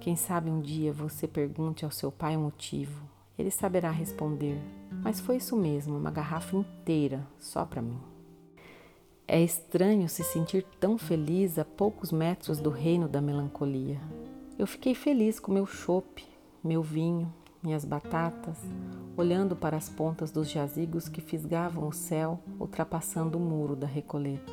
Quem 0.00 0.16
sabe 0.16 0.50
um 0.50 0.60
dia 0.60 0.92
você 0.92 1.28
pergunte 1.28 1.84
ao 1.84 1.90
seu 1.90 2.10
pai 2.10 2.36
o 2.36 2.40
motivo. 2.40 3.02
Ele 3.38 3.50
saberá 3.50 3.90
responder. 3.90 4.58
Mas 5.02 5.20
foi 5.20 5.36
isso 5.36 5.56
mesmo, 5.56 5.96
uma 5.96 6.10
garrafa 6.10 6.56
inteira, 6.56 7.26
só 7.38 7.64
para 7.64 7.82
mim. 7.82 8.00
É 9.26 9.40
estranho 9.40 10.08
se 10.08 10.22
sentir 10.22 10.64
tão 10.78 10.98
feliz 10.98 11.58
a 11.58 11.64
poucos 11.64 12.12
metros 12.12 12.60
do 12.60 12.70
reino 12.70 13.08
da 13.08 13.20
melancolia. 13.20 14.00
Eu 14.58 14.66
fiquei 14.66 14.94
feliz 14.94 15.40
com 15.40 15.52
meu 15.52 15.66
chopp, 15.66 16.24
meu 16.62 16.82
vinho, 16.82 17.32
minhas 17.62 17.84
batatas, 17.84 18.58
olhando 19.16 19.54
para 19.54 19.76
as 19.76 19.88
pontas 19.88 20.30
dos 20.30 20.50
jazigos 20.50 21.08
que 21.08 21.20
fisgavam 21.20 21.86
o 21.86 21.92
céu, 21.92 22.40
ultrapassando 22.58 23.38
o 23.38 23.40
muro 23.40 23.76
da 23.76 23.86
recoleta. 23.86 24.52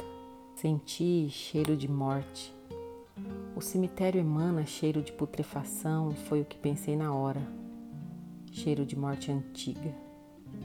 Senti 0.56 1.28
cheiro 1.30 1.76
de 1.76 1.90
morte. 1.90 2.54
O 3.56 3.62
cemitério 3.62 4.20
emana 4.22 4.66
cheiro 4.66 5.02
de 5.02 5.12
putrefação, 5.12 6.12
foi 6.12 6.42
o 6.42 6.46
que 6.46 6.58
pensei 6.58 6.96
na 6.96 7.14
hora. 7.14 7.42
Cheiro 8.52 8.86
de 8.86 8.96
morte 8.96 9.32
antiga, 9.32 9.94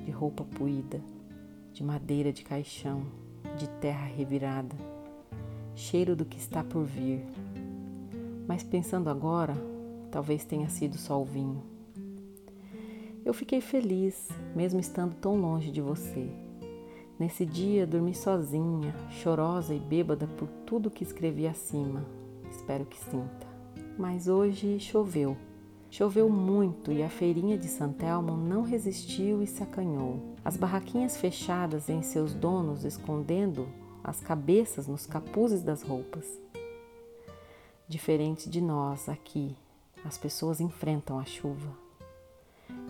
de 0.04 0.10
roupa 0.10 0.44
puída, 0.44 1.00
de 1.72 1.82
madeira 1.82 2.32
de 2.32 2.44
caixão, 2.44 3.06
de 3.56 3.68
terra 3.80 4.06
revirada. 4.06 4.76
Cheiro 5.74 6.14
do 6.14 6.24
que 6.24 6.38
está 6.38 6.62
por 6.62 6.84
vir. 6.84 7.24
Mas 8.46 8.62
pensando 8.62 9.08
agora, 9.08 9.54
talvez 10.10 10.44
tenha 10.44 10.68
sido 10.68 10.98
só 10.98 11.20
o 11.20 11.24
vinho. 11.24 11.73
Eu 13.24 13.32
fiquei 13.32 13.62
feliz, 13.62 14.28
mesmo 14.54 14.78
estando 14.78 15.14
tão 15.14 15.40
longe 15.40 15.70
de 15.70 15.80
você. 15.80 16.28
Nesse 17.18 17.46
dia 17.46 17.86
dormi 17.86 18.14
sozinha, 18.14 18.94
chorosa 19.08 19.74
e 19.74 19.78
bêbada 19.78 20.26
por 20.26 20.46
tudo 20.66 20.90
que 20.90 21.02
escrevi 21.02 21.46
acima. 21.46 22.04
Espero 22.50 22.84
que 22.84 22.98
sinta. 22.98 23.46
Mas 23.98 24.28
hoje 24.28 24.78
choveu. 24.78 25.38
Choveu 25.90 26.28
muito 26.28 26.92
e 26.92 27.02
a 27.02 27.08
feirinha 27.08 27.56
de 27.56 27.66
Santelmo 27.66 28.36
não 28.36 28.62
resistiu 28.62 29.42
e 29.42 29.46
se 29.46 29.62
acanhou. 29.62 30.34
As 30.44 30.58
barraquinhas 30.58 31.16
fechadas 31.16 31.88
em 31.88 32.02
seus 32.02 32.34
donos 32.34 32.84
escondendo 32.84 33.66
as 34.02 34.20
cabeças 34.20 34.86
nos 34.86 35.06
capuzes 35.06 35.62
das 35.62 35.82
roupas. 35.82 36.26
Diferente 37.88 38.50
de 38.50 38.60
nós 38.60 39.08
aqui, 39.08 39.56
as 40.04 40.18
pessoas 40.18 40.60
enfrentam 40.60 41.18
a 41.18 41.24
chuva. 41.24 41.83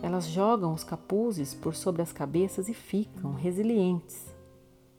Elas 0.04 0.26
jogam 0.26 0.74
os 0.74 0.84
capuzes 0.84 1.54
por 1.54 1.74
sobre 1.74 2.02
as 2.02 2.12
cabeças 2.12 2.68
e 2.68 2.74
ficam 2.74 3.32
resilientes, 3.32 4.26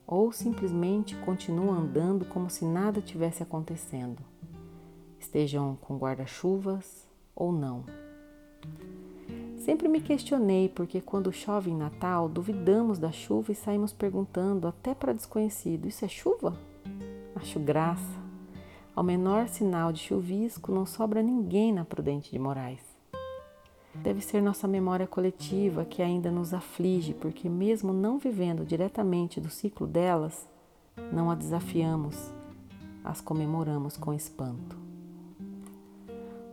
ou 0.07 0.31
simplesmente 0.31 1.15
continuam 1.17 1.77
andando 1.77 2.25
como 2.25 2.49
se 2.49 2.65
nada 2.65 2.99
tivesse 2.99 3.43
acontecendo, 3.43 4.23
estejam 5.19 5.77
com 5.79 5.95
guarda-chuvas 5.95 7.07
ou 7.35 7.51
não. 7.51 7.83
Sempre 9.59 9.87
me 9.87 10.01
questionei 10.01 10.69
porque 10.69 10.99
quando 10.99 11.31
chove 11.31 11.69
em 11.69 11.77
Natal 11.77 12.27
duvidamos 12.27 12.97
da 12.97 13.11
chuva 13.11 13.51
e 13.51 13.55
saímos 13.55 13.93
perguntando 13.93 14.67
até 14.67 14.95
para 14.95 15.13
desconhecido: 15.13 15.87
Isso 15.87 16.03
é 16.03 16.07
chuva? 16.07 16.57
Acho 17.35 17.59
graça. 17.59 18.25
Ao 18.95 19.03
menor 19.03 19.49
sinal 19.49 19.93
de 19.93 19.99
chuvisco 19.99 20.71
não 20.71 20.87
sobra 20.87 21.21
ninguém 21.21 21.71
na 21.71 21.85
Prudente 21.85 22.31
de 22.31 22.39
Moraes. 22.39 22.94
Deve 24.03 24.21
ser 24.21 24.41
nossa 24.41 24.67
memória 24.67 25.07
coletiva 25.07 25.85
que 25.85 26.01
ainda 26.01 26.31
nos 26.31 26.53
aflige, 26.53 27.13
porque, 27.13 27.49
mesmo 27.49 27.91
não 27.91 28.17
vivendo 28.17 28.65
diretamente 28.65 29.41
do 29.41 29.49
ciclo 29.49 29.87
delas, 29.87 30.47
não 31.11 31.29
a 31.29 31.35
desafiamos, 31.35 32.31
as 33.03 33.21
comemoramos 33.21 33.97
com 33.97 34.13
espanto. 34.13 34.77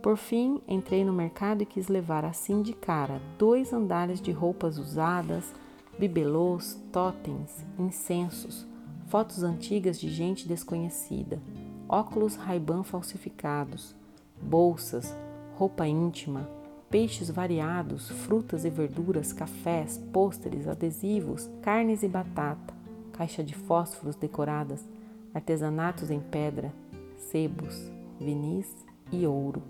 Por 0.01 0.17
fim, 0.17 0.61
entrei 0.67 1.05
no 1.05 1.13
mercado 1.13 1.63
e 1.63 1.65
quis 1.65 1.87
levar 1.87 2.25
assim 2.25 2.61
de 2.61 2.73
cara 2.73 3.21
dois 3.37 3.71
andares 3.71 4.19
de 4.19 4.31
roupas 4.31 4.77
usadas, 4.77 5.53
bibelôs, 5.97 6.77
totens, 6.91 7.63
incensos, 7.79 8.67
fotos 9.07 9.43
antigas 9.43 9.99
de 9.99 10.09
gente 10.09 10.47
desconhecida, 10.47 11.41
óculos 11.87 12.35
Ray-Ban 12.35 12.83
falsificados, 12.83 13.95
bolsas, 14.41 15.15
roupa 15.55 15.87
íntima, 15.87 16.49
peixes 16.93 17.27
variados, 17.31 18.07
frutas 18.07 18.65
e 18.65 18.69
verduras, 18.69 19.33
cafés, 19.33 19.97
pôsteres, 20.13 20.67
adesivos, 20.67 21.49
carnes 21.59 22.03
e 22.03 22.07
batata, 22.07 22.71
caixa 23.13 23.43
de 23.43 23.55
fósforos 23.55 24.15
decoradas, 24.15 24.87
artesanatos 25.33 26.11
em 26.11 26.19
pedra, 26.19 26.71
sebos, 27.17 27.91
vinis 28.19 28.71
e 29.11 29.25
ouro. 29.25 29.63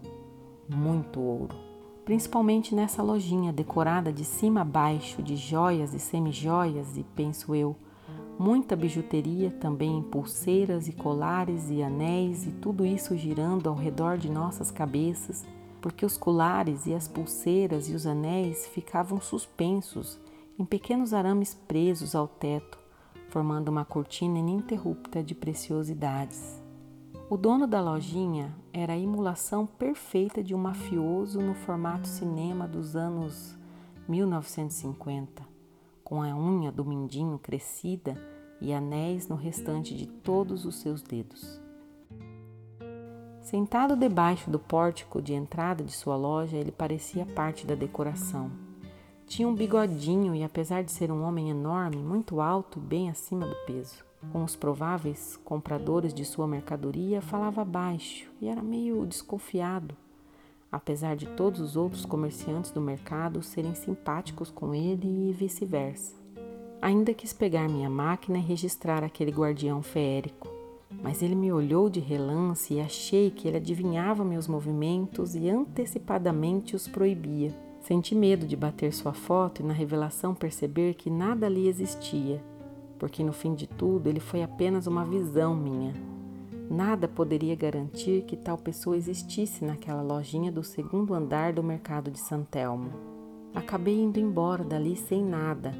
muito 0.67 1.21
ouro. 1.21 1.55
Principalmente 2.03 2.75
nessa 2.75 3.01
lojinha 3.01 3.53
decorada 3.53 4.11
de 4.11 4.25
cima 4.25 4.59
a 4.59 4.65
baixo 4.65 5.23
de 5.23 5.37
joias 5.37 5.93
e 5.93 5.99
semijoias 5.99 6.97
e, 6.97 7.05
penso 7.15 7.55
eu, 7.55 7.73
muita 8.37 8.75
bijuteria 8.75 9.49
também 9.49 9.97
em 9.99 10.03
pulseiras 10.03 10.89
e 10.89 10.91
colares 10.91 11.69
e 11.69 11.81
anéis 11.81 12.45
e 12.45 12.51
tudo 12.51 12.85
isso 12.85 13.15
girando 13.15 13.69
ao 13.69 13.75
redor 13.75 14.17
de 14.17 14.29
nossas 14.29 14.69
cabeças, 14.69 15.45
porque 15.83 16.05
os 16.05 16.15
colares 16.15 16.85
e 16.85 16.93
as 16.93 17.09
pulseiras 17.09 17.89
e 17.89 17.93
os 17.93 18.07
anéis 18.07 18.65
ficavam 18.67 19.19
suspensos 19.19 20.17
em 20.57 20.63
pequenos 20.63 21.13
arames 21.13 21.53
presos 21.53 22.15
ao 22.15 22.25
teto, 22.25 22.79
formando 23.27 23.67
uma 23.67 23.83
cortina 23.83 24.39
ininterrupta 24.39 25.21
de 25.21 25.35
preciosidades. 25.35 26.63
O 27.29 27.35
dono 27.35 27.67
da 27.67 27.81
lojinha 27.81 28.55
era 28.71 28.93
a 28.93 28.97
emulação 28.97 29.65
perfeita 29.65 30.41
de 30.41 30.55
um 30.55 30.57
mafioso 30.57 31.41
no 31.41 31.53
formato 31.53 32.07
cinema 32.07 32.65
dos 32.65 32.95
anos 32.95 33.53
1950, 34.07 35.43
com 36.01 36.21
a 36.23 36.33
unha 36.33 36.71
do 36.71 36.85
mindinho 36.85 37.37
crescida 37.37 38.17
e 38.61 38.73
anéis 38.73 39.27
no 39.27 39.35
restante 39.35 39.93
de 39.93 40.07
todos 40.07 40.63
os 40.63 40.75
seus 40.75 41.01
dedos. 41.01 41.62
Sentado 43.43 43.95
debaixo 43.95 44.49
do 44.49 44.57
pórtico 44.57 45.21
de 45.21 45.33
entrada 45.33 45.83
de 45.83 45.91
sua 45.91 46.15
loja, 46.15 46.57
ele 46.57 46.71
parecia 46.71 47.25
parte 47.25 47.67
da 47.67 47.75
decoração. 47.75 48.49
Tinha 49.27 49.47
um 49.47 49.53
bigodinho 49.53 50.33
e, 50.33 50.43
apesar 50.43 50.83
de 50.83 50.91
ser 50.91 51.11
um 51.11 51.23
homem 51.23 51.49
enorme, 51.49 51.97
muito 51.97 52.41
alto 52.41 52.79
e 52.79 52.81
bem 52.81 53.09
acima 53.09 53.45
do 53.45 53.55
peso 53.67 54.03
com 54.31 54.43
os 54.43 54.55
prováveis 54.55 55.37
compradores 55.43 56.13
de 56.13 56.23
sua 56.23 56.47
mercadoria, 56.47 57.21
falava 57.21 57.65
baixo 57.65 58.31
e 58.39 58.47
era 58.47 58.61
meio 58.61 59.05
desconfiado, 59.05 59.95
apesar 60.71 61.15
de 61.15 61.25
todos 61.27 61.59
os 61.59 61.75
outros 61.75 62.05
comerciantes 62.05 62.71
do 62.71 62.81
mercado 62.81 63.41
serem 63.41 63.75
simpáticos 63.75 64.49
com 64.49 64.73
ele 64.73 65.29
e 65.29 65.33
vice-versa. 65.33 66.15
Ainda 66.81 67.13
quis 67.13 67.31
pegar 67.31 67.69
minha 67.69 67.89
máquina 67.89 68.37
e 68.37 68.41
registrar 68.41 69.03
aquele 69.03 69.31
guardião 69.31 69.81
feérico, 69.81 70.49
mas 71.01 71.21
ele 71.21 71.35
me 71.35 71.51
olhou 71.51 71.89
de 71.89 71.99
relance 71.99 72.73
e 72.73 72.79
achei 72.81 73.31
que 73.31 73.47
ele 73.47 73.57
adivinhava 73.57 74.23
meus 74.23 74.47
movimentos 74.47 75.35
e 75.35 75.49
antecipadamente 75.49 76.75
os 76.75 76.87
proibia. 76.87 77.53
Senti 77.81 78.15
medo 78.15 78.45
de 78.45 78.55
bater 78.55 78.93
sua 78.93 79.13
foto 79.13 79.61
e 79.61 79.65
na 79.65 79.73
revelação 79.73 80.33
perceber 80.33 80.93
que 80.93 81.09
nada 81.09 81.45
ali 81.45 81.67
existia 81.67 82.41
porque 83.03 83.21
no 83.21 83.33
fim 83.33 83.53
de 83.53 83.67
tudo 83.67 84.07
ele 84.07 84.21
foi 84.21 84.41
apenas 84.43 84.87
uma 84.87 85.03
visão 85.03 85.53
minha. 85.53 85.93
Nada 86.71 87.05
poderia 87.05 87.53
garantir 87.53 88.23
que 88.23 88.37
tal 88.37 88.57
pessoa 88.57 88.95
existisse 88.95 89.65
naquela 89.65 90.01
lojinha 90.01 90.49
do 90.49 90.63
segundo 90.63 91.13
andar 91.13 91.51
do 91.51 91.61
mercado 91.61 92.09
de 92.09 92.17
Santelmo. 92.17 92.93
Acabei 93.53 93.99
indo 93.99 94.21
embora 94.21 94.63
dali 94.63 94.95
sem 94.95 95.21
nada 95.21 95.73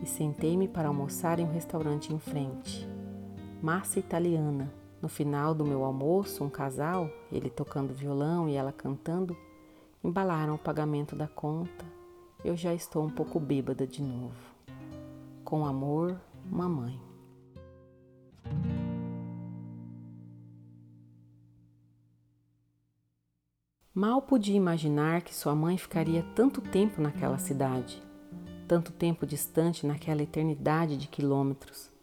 e 0.00 0.06
sentei-me 0.06 0.68
para 0.68 0.86
almoçar 0.86 1.40
em 1.40 1.46
um 1.46 1.52
restaurante 1.52 2.14
em 2.14 2.18
frente. 2.20 2.88
Massa 3.60 3.98
italiana. 3.98 4.72
No 5.02 5.08
final 5.08 5.52
do 5.52 5.64
meu 5.64 5.82
almoço, 5.82 6.44
um 6.44 6.48
casal, 6.48 7.10
ele 7.30 7.50
tocando 7.50 7.92
violão 7.92 8.48
e 8.48 8.54
ela 8.54 8.70
cantando, 8.72 9.36
embalaram 10.02 10.54
o 10.54 10.58
pagamento 10.58 11.16
da 11.16 11.26
conta. 11.26 11.84
Eu 12.44 12.56
já 12.56 12.72
estou 12.72 13.04
um 13.04 13.10
pouco 13.10 13.40
bêbada 13.40 13.84
de 13.84 14.00
novo. 14.00 14.54
Com 15.44 15.66
amor, 15.66 16.20
mamãe. 16.44 17.00
Mal 23.92 24.22
podia 24.22 24.56
imaginar 24.56 25.22
que 25.22 25.34
sua 25.34 25.56
mãe 25.56 25.76
ficaria 25.76 26.22
tanto 26.36 26.60
tempo 26.60 27.00
naquela 27.00 27.38
cidade, 27.38 28.00
tanto 28.68 28.92
tempo 28.92 29.26
distante 29.26 29.84
naquela 29.84 30.22
eternidade 30.22 30.96
de 30.96 31.08
quilômetros. 31.08 31.97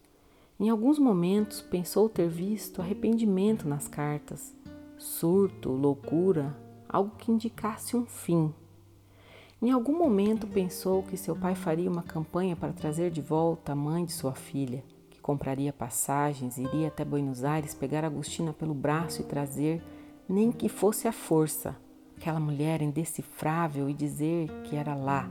Em 0.58 0.68
alguns 0.70 0.98
momentos 0.98 1.60
pensou 1.60 2.08
ter 2.08 2.28
visto 2.28 2.80
arrependimento 2.80 3.68
nas 3.68 3.88
cartas, 3.88 4.54
surto, 4.96 5.70
loucura, 5.70 6.56
algo 6.88 7.16
que 7.16 7.30
indicasse 7.30 7.96
um 7.96 8.06
fim 8.06 8.52
em 9.60 9.70
algum 9.70 9.96
momento 9.96 10.46
pensou 10.46 11.02
que 11.02 11.16
seu 11.16 11.34
pai 11.34 11.54
faria 11.54 11.90
uma 11.90 12.02
campanha 12.02 12.54
para 12.54 12.74
trazer 12.74 13.10
de 13.10 13.22
volta 13.22 13.72
a 13.72 13.74
mãe 13.74 14.04
de 14.04 14.12
sua 14.12 14.34
filha, 14.34 14.84
que 15.08 15.18
compraria 15.18 15.72
passagens, 15.72 16.58
iria 16.58 16.88
até 16.88 17.02
Buenos 17.06 17.42
Aires 17.42 17.72
pegar 17.72 18.04
Agostina 18.04 18.52
pelo 18.52 18.74
braço 18.74 19.22
e 19.22 19.24
trazer, 19.24 19.82
nem 20.28 20.52
que 20.52 20.68
fosse 20.68 21.08
à 21.08 21.12
força, 21.12 21.74
aquela 22.18 22.38
mulher 22.38 22.82
indecifrável 22.82 23.88
e 23.88 23.94
dizer 23.94 24.50
que 24.64 24.76
era 24.76 24.94
lá. 24.94 25.26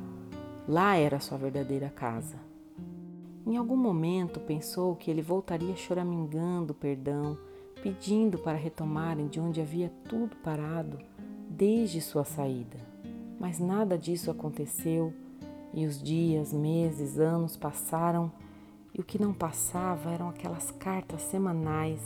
Lá 0.67 0.95
era 0.95 1.19
sua 1.19 1.37
verdadeira 1.37 1.91
casa. 1.91 2.37
Em 3.45 3.57
algum 3.57 3.77
momento 3.77 4.39
pensou 4.39 4.95
que 4.95 5.11
ele 5.11 5.21
voltaria 5.21 5.75
choramingando 5.75 6.73
perdão, 6.73 7.37
pedindo 7.83 8.39
para 8.39 8.57
retomarem 8.57 9.27
de 9.27 9.39
onde 9.39 9.61
havia 9.61 9.91
tudo 10.09 10.35
parado 10.37 10.97
desde 11.47 12.01
sua 12.01 12.23
saída. 12.23 12.77
Mas 13.39 13.59
nada 13.59 13.99
disso 13.99 14.31
aconteceu 14.31 15.13
e 15.71 15.85
os 15.85 16.01
dias, 16.01 16.51
meses, 16.51 17.19
anos 17.19 17.55
passaram 17.55 18.31
e 18.91 18.99
o 18.99 19.03
que 19.03 19.21
não 19.21 19.31
passava 19.31 20.09
eram 20.09 20.29
aquelas 20.29 20.71
cartas 20.71 21.21
semanais, 21.21 22.01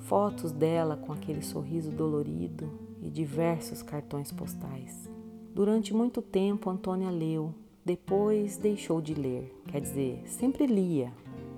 fotos 0.00 0.52
dela 0.52 0.96
com 0.96 1.12
aquele 1.12 1.40
sorriso 1.40 1.90
dolorido 1.90 2.68
e 3.00 3.08
diversos 3.08 3.80
cartões 3.80 4.30
postais. 4.30 5.08
Durante 5.54 5.94
muito 5.94 6.20
tempo, 6.20 6.68
Antônia 6.68 7.10
leu, 7.10 7.54
depois 7.84 8.56
deixou 8.56 9.00
de 9.00 9.14
ler, 9.14 9.52
quer 9.66 9.80
dizer, 9.80 10.22
sempre 10.26 10.66
lia, 10.66 11.12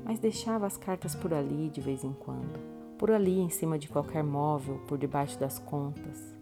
mas 0.04 0.18
deixava 0.18 0.66
as 0.66 0.76
cartas 0.76 1.14
por 1.14 1.32
ali 1.34 1.68
de 1.68 1.80
vez 1.80 2.04
em 2.04 2.12
quando, 2.12 2.58
por 2.98 3.10
ali 3.10 3.38
em 3.38 3.48
cima 3.48 3.78
de 3.78 3.88
qualquer 3.88 4.24
móvel, 4.24 4.78
por 4.86 4.98
debaixo 4.98 5.38
das 5.38 5.58
contas, 5.58 6.34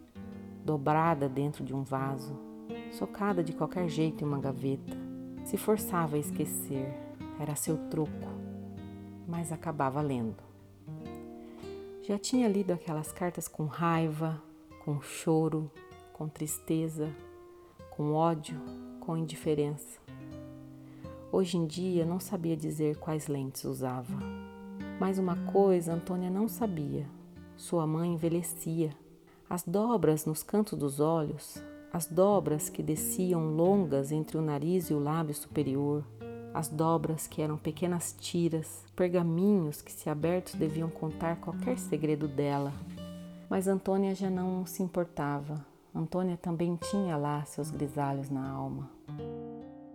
dobrada 0.63 1.27
dentro 1.27 1.63
de 1.63 1.73
um 1.75 1.83
vaso 1.83 2.53
socada 2.93 3.43
de 3.43 3.53
qualquer 3.53 3.89
jeito 3.89 4.23
em 4.23 4.27
uma 4.27 4.39
gaveta. 4.39 4.95
Se 5.43 5.57
forçava 5.57 6.15
a 6.15 6.19
esquecer, 6.19 6.93
era 7.39 7.55
seu 7.55 7.77
truco, 7.89 8.29
mas 9.27 9.51
acabava 9.51 10.01
lendo. 10.01 10.41
Já 12.03 12.17
tinha 12.17 12.47
lido 12.47 12.71
aquelas 12.71 13.11
cartas 13.11 13.47
com 13.47 13.65
raiva, 13.65 14.41
com 14.85 15.01
choro, 15.01 15.71
com 16.13 16.27
tristeza, 16.27 17.09
com 17.89 18.13
ódio, 18.13 18.59
com 19.03 19.17
indiferença. 19.17 19.99
Hoje 21.31 21.57
em 21.57 21.65
dia 21.65 22.05
não 22.05 22.19
sabia 22.19 22.55
dizer 22.55 22.97
quais 22.97 23.27
lentes 23.27 23.65
usava. 23.65 24.15
Mas 24.99 25.17
uma 25.19 25.35
coisa 25.51 25.93
Antônia 25.93 26.29
não 26.29 26.47
sabia: 26.47 27.05
sua 27.57 27.85
mãe 27.85 28.13
envelhecia. 28.13 28.91
As 29.49 29.63
dobras 29.63 30.25
nos 30.25 30.41
cantos 30.41 30.79
dos 30.79 30.99
olhos 30.99 31.61
as 31.93 32.07
dobras 32.07 32.69
que 32.69 32.81
desciam 32.81 33.55
longas 33.55 34.11
entre 34.11 34.35
o 34.35 34.41
nariz 34.41 34.89
e 34.89 34.95
o 34.95 34.99
lábio 34.99 35.35
superior, 35.35 36.03
as 36.51 36.67
dobras 36.67 37.27
que 37.27 37.39
eram 37.39 37.55
pequenas 37.55 38.15
tiras, 38.19 38.83
pergaminhos 38.95 39.79
que, 39.79 39.91
se 39.91 40.09
abertos, 40.09 40.55
deviam 40.55 40.89
contar 40.89 41.35
qualquer 41.35 41.77
segredo 41.77 42.27
dela. 42.27 42.73
Mas 43.47 43.67
Antônia 43.67 44.15
já 44.15 44.27
não 44.27 44.65
se 44.65 44.81
importava. 44.81 45.63
Antônia 45.95 46.35
também 46.35 46.75
tinha 46.75 47.15
lá 47.15 47.45
seus 47.45 47.69
grisalhos 47.69 48.29
na 48.29 48.49
alma. 48.49 48.89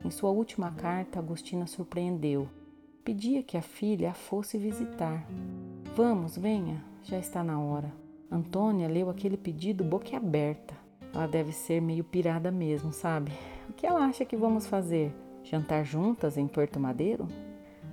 Em 0.04 0.10
sua 0.10 0.30
última 0.30 0.70
carta, 0.70 1.18
Agostina 1.18 1.66
surpreendeu. 1.66 2.48
Pedia 3.04 3.42
que 3.42 3.56
a 3.56 3.62
filha 3.62 4.10
a 4.10 4.14
fosse 4.14 4.56
visitar. 4.56 5.26
Vamos, 5.96 6.36
venha, 6.36 6.84
já 7.02 7.18
está 7.18 7.42
na 7.42 7.58
hora. 7.60 7.92
Antônia 8.30 8.86
leu 8.86 9.10
aquele 9.10 9.36
pedido 9.36 9.82
boquiaberta. 9.82 10.74
Ela 11.12 11.26
deve 11.26 11.50
ser 11.50 11.80
meio 11.80 12.04
pirada 12.04 12.52
mesmo, 12.52 12.92
sabe? 12.92 13.32
O 13.68 13.72
que 13.72 13.86
ela 13.86 14.04
acha 14.04 14.24
que 14.24 14.36
vamos 14.36 14.66
fazer? 14.66 15.12
Jantar 15.42 15.84
juntas 15.84 16.36
em 16.36 16.46
Porto 16.46 16.78
Madeiro? 16.78 17.26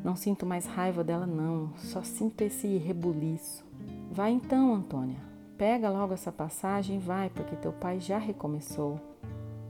Não 0.04 0.16
sinto 0.16 0.46
mais 0.46 0.68
raiva 0.68 1.04
dela, 1.04 1.26
não, 1.26 1.74
só 1.78 2.04
sinto 2.04 2.42
esse 2.42 2.78
rebuliço. 2.78 3.66
Vai 4.12 4.32
então, 4.32 4.76
Antônia. 4.76 5.35
Pega 5.58 5.90
logo 5.90 6.14
essa 6.14 6.32
passagem 6.32 6.98
e 6.98 7.00
vai, 7.00 7.30
porque 7.30 7.56
teu 7.56 7.72
pai 7.72 8.00
já 8.00 8.18
recomeçou. 8.18 9.00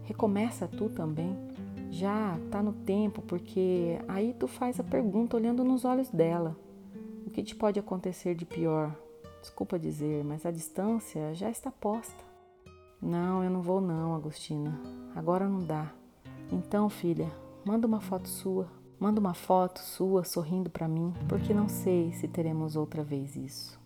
Recomeça 0.04 0.68
tu 0.68 0.90
também. 0.90 1.38
Já 1.92 2.38
tá 2.50 2.62
no 2.62 2.74
tempo, 2.74 3.22
porque 3.22 4.00
aí 4.08 4.34
tu 4.34 4.48
faz 4.48 4.80
a 4.80 4.84
pergunta 4.84 5.38
olhando 5.38 5.64
nos 5.64 5.86
olhos 5.86 6.10
dela. 6.10 6.58
O 7.26 7.30
que 7.30 7.44
te 7.44 7.56
pode 7.56 7.80
acontecer 7.80 8.34
de 8.34 8.46
pior? 8.46 8.96
Desculpa 9.42 9.78
dizer, 9.78 10.24
mas 10.24 10.44
a 10.44 10.52
distância 10.52 11.36
já 11.36 11.52
está 11.52 11.70
posta. 11.70 12.24
Não, 13.00 13.44
eu 13.44 13.50
não 13.52 13.62
vou 13.62 13.80
não, 13.80 14.16
Agostina. 14.16 14.80
Agora 15.16 15.48
não 15.48 15.60
dá. 15.60 15.92
Então, 16.52 16.90
filha, 16.90 17.32
manda 17.64 17.86
uma 17.86 18.02
foto 18.02 18.28
sua. 18.28 18.68
Manda 19.00 19.20
uma 19.20 19.36
foto 19.36 19.80
sua 19.80 20.24
sorrindo 20.24 20.70
para 20.70 20.88
mim, 20.88 21.14
porque 21.30 21.54
não 21.54 21.70
sei 21.70 22.12
se 22.14 22.28
teremos 22.28 22.76
outra 22.76 23.04
vez 23.04 23.36
isso. 23.36 23.85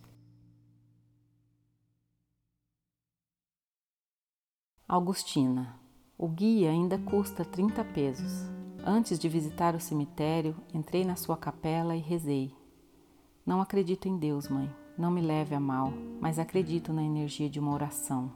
Augustina. 4.92 5.78
O 6.18 6.26
guia 6.26 6.68
ainda 6.68 6.98
custa 6.98 7.44
30 7.44 7.84
pesos. 7.84 8.50
Antes 8.84 9.20
de 9.20 9.28
visitar 9.28 9.76
o 9.76 9.80
cemitério, 9.80 10.56
entrei 10.74 11.04
na 11.04 11.14
sua 11.14 11.36
capela 11.36 11.94
e 11.94 12.00
rezei. 12.00 12.52
Não 13.46 13.60
acredito 13.60 14.08
em 14.08 14.18
Deus, 14.18 14.48
mãe. 14.48 14.68
Não 14.98 15.08
me 15.08 15.20
leve 15.20 15.54
a 15.54 15.60
mal, 15.60 15.92
mas 16.20 16.40
acredito 16.40 16.92
na 16.92 17.04
energia 17.04 17.48
de 17.48 17.60
uma 17.60 17.72
oração. 17.72 18.32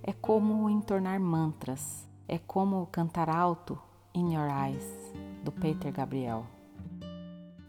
É 0.00 0.12
como 0.12 0.70
entornar 0.70 1.18
mantras, 1.18 2.08
é 2.28 2.38
como 2.38 2.86
cantar 2.86 3.28
alto 3.28 3.76
In 4.14 4.32
Your 4.32 4.48
Eyes, 4.48 5.12
do 5.42 5.50
Peter 5.50 5.92
Gabriel. 5.92 6.46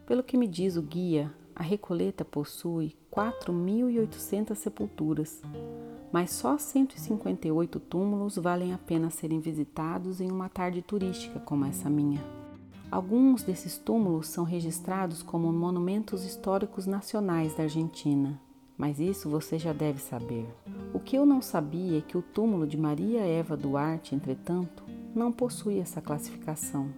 Pelo 0.05 0.21
que 0.21 0.37
me 0.37 0.45
diz 0.45 0.77
o 0.77 0.83
guia, 0.83 1.33
a 1.55 1.63
Recoleta 1.63 2.23
possui 2.23 2.95
4.800 3.11 4.53
sepulturas, 4.53 5.41
mas 6.11 6.31
só 6.31 6.57
158 6.57 7.79
túmulos 7.79 8.37
valem 8.37 8.73
a 8.73 8.77
pena 8.77 9.09
serem 9.09 9.39
visitados 9.39 10.21
em 10.21 10.31
uma 10.31 10.49
tarde 10.49 10.81
turística 10.81 11.39
como 11.39 11.65
essa 11.65 11.89
minha. 11.89 12.23
Alguns 12.89 13.43
desses 13.43 13.77
túmulos 13.77 14.27
são 14.27 14.45
registrados 14.45 15.21
como 15.21 15.51
monumentos 15.51 16.23
históricos 16.23 16.85
nacionais 16.85 17.53
da 17.53 17.63
Argentina, 17.63 18.39
mas 18.77 18.99
isso 18.99 19.29
você 19.29 19.59
já 19.59 19.73
deve 19.73 19.99
saber. 19.99 20.47
O 20.93 20.99
que 20.99 21.17
eu 21.17 21.25
não 21.25 21.41
sabia 21.41 21.97
é 21.97 22.01
que 22.01 22.17
o 22.17 22.21
túmulo 22.21 22.65
de 22.65 22.77
Maria 22.77 23.25
Eva 23.25 23.57
Duarte, 23.57 24.15
entretanto, 24.15 24.83
não 25.13 25.33
possui 25.33 25.79
essa 25.79 25.99
classificação. 25.99 26.89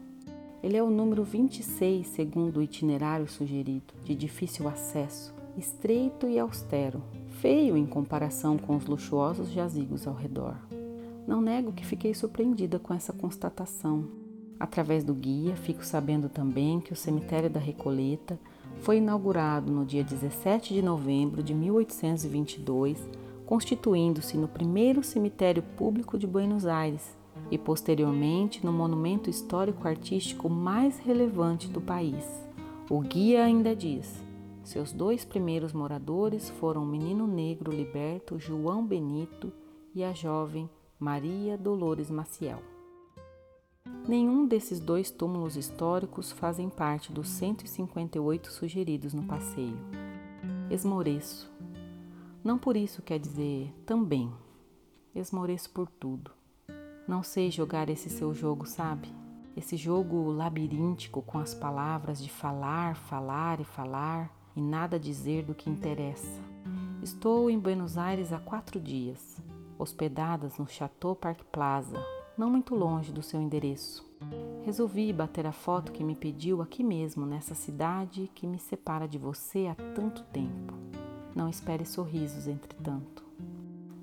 Ele 0.62 0.78
é 0.78 0.84
o 0.84 0.92
número 0.92 1.24
26, 1.24 2.06
segundo 2.06 2.58
o 2.58 2.62
itinerário 2.62 3.28
sugerido, 3.28 3.94
de 4.04 4.14
difícil 4.14 4.68
acesso, 4.68 5.34
estreito 5.58 6.28
e 6.28 6.38
austero, 6.38 7.02
feio 7.42 7.76
em 7.78 7.86
comparação 7.86 8.58
com 8.58 8.76
os 8.76 8.86
luxuosos 8.86 9.52
jazigos 9.52 10.08
ao 10.08 10.14
redor. 10.14 10.56
Não 11.28 11.42
nego 11.42 11.72
que 11.72 11.86
fiquei 11.86 12.14
surpreendida 12.14 12.80
com 12.80 12.94
essa 12.94 13.14
constatação, 13.14 14.08
Através 14.60 15.06
do 15.06 15.14
guia, 15.14 15.56
fico 15.56 15.86
sabendo 15.86 16.28
também 16.28 16.82
que 16.82 16.92
o 16.92 16.96
cemitério 16.96 17.50
da 17.50 17.60
Recoleta 17.60 18.38
foi 18.82 18.98
inaugurado 18.98 19.72
no 19.72 19.86
dia 19.86 20.04
17 20.04 20.74
de 20.74 20.82
novembro 20.82 21.42
de 21.42 21.54
1822, 21.54 23.00
constituindo-se 23.46 24.38
no 24.38 24.50
primeiro 24.50 25.02
cemitério 25.02 25.64
público 25.78 26.18
de 26.18 26.28
Buenos 26.28 26.66
Aires 26.66 27.18
e 27.50 27.58
posteriormente 27.58 28.66
no 28.66 28.74
monumento 28.74 29.30
histórico-artístico 29.30 30.50
mais 30.50 31.00
relevante 31.00 31.70
do 31.70 31.80
país. 31.80 32.26
O 32.90 33.00
guia 33.00 33.46
ainda 33.46 33.74
diz: 33.74 34.22
seus 34.64 34.92
dois 34.92 35.26
primeiros 35.26 35.74
moradores 35.74 36.50
foram 36.50 36.84
o 36.84 36.88
menino 36.88 37.26
negro 37.26 37.72
liberto 37.72 38.40
João 38.40 38.86
Benito 38.86 39.52
e 39.96 40.04
a 40.04 40.14
jovem 40.14 40.70
Maria 41.00 41.58
Dolores 41.58 42.10
Maciel. 42.10 42.62
Nenhum 44.08 44.48
desses 44.48 44.80
dois 44.80 45.10
túmulos 45.10 45.56
históricos 45.56 46.32
fazem 46.32 46.70
parte 46.70 47.12
dos 47.12 47.30
158 47.30 48.52
sugeridos 48.52 49.14
no 49.14 49.24
passeio. 49.24 49.78
Esmoreço. 50.70 51.52
Não 52.44 52.58
por 52.58 52.76
isso 52.76 53.02
quer 53.02 53.20
dizer 53.20 53.74
também. 53.86 54.32
Esmoreço 55.14 55.70
por 55.72 55.90
tudo. 55.90 56.32
Não 57.08 57.24
sei 57.24 57.50
jogar 57.50 57.90
esse 57.90 58.10
seu 58.10 58.34
jogo, 58.34 58.66
sabe? 58.66 59.08
Esse 59.56 59.76
jogo 59.76 60.32
labiríntico 60.32 61.22
com 61.22 61.40
as 61.40 61.54
palavras 61.54 62.22
de 62.22 62.30
falar, 62.30 62.96
falar 62.96 63.60
e 63.60 63.64
falar 63.64 64.39
e 64.60 64.62
nada 64.62 65.00
dizer 65.00 65.46
do 65.46 65.56
que 65.56 65.70
interessa. 65.70 66.42
Estou 67.02 67.50
em 67.50 67.58
Buenos 67.58 67.98
Aires 67.98 68.34
há 68.34 68.40
quatro 68.40 68.78
dias, 68.78 69.42
hospedadas 69.78 70.58
no 70.58 70.68
Chateau 70.68 71.16
Park 71.16 71.40
Plaza, 71.50 71.96
não 72.38 72.50
muito 72.50 72.76
longe 72.76 73.14
do 73.14 73.24
seu 73.24 73.42
endereço. 73.42 74.06
Resolvi 74.66 75.14
bater 75.14 75.48
a 75.48 75.54
foto 75.54 75.94
que 75.94 76.04
me 76.04 76.14
pediu 76.14 76.62
aqui 76.62 76.84
mesmo, 76.84 77.26
nessa 77.26 77.56
cidade 77.56 78.30
que 78.36 78.46
me 78.46 78.60
separa 78.60 79.08
de 79.08 79.18
você 79.18 79.68
há 79.68 79.76
tanto 79.96 80.24
tempo. 80.26 80.74
Não 81.34 81.48
espere 81.48 81.86
sorrisos, 81.86 82.46
entretanto. 82.46 83.24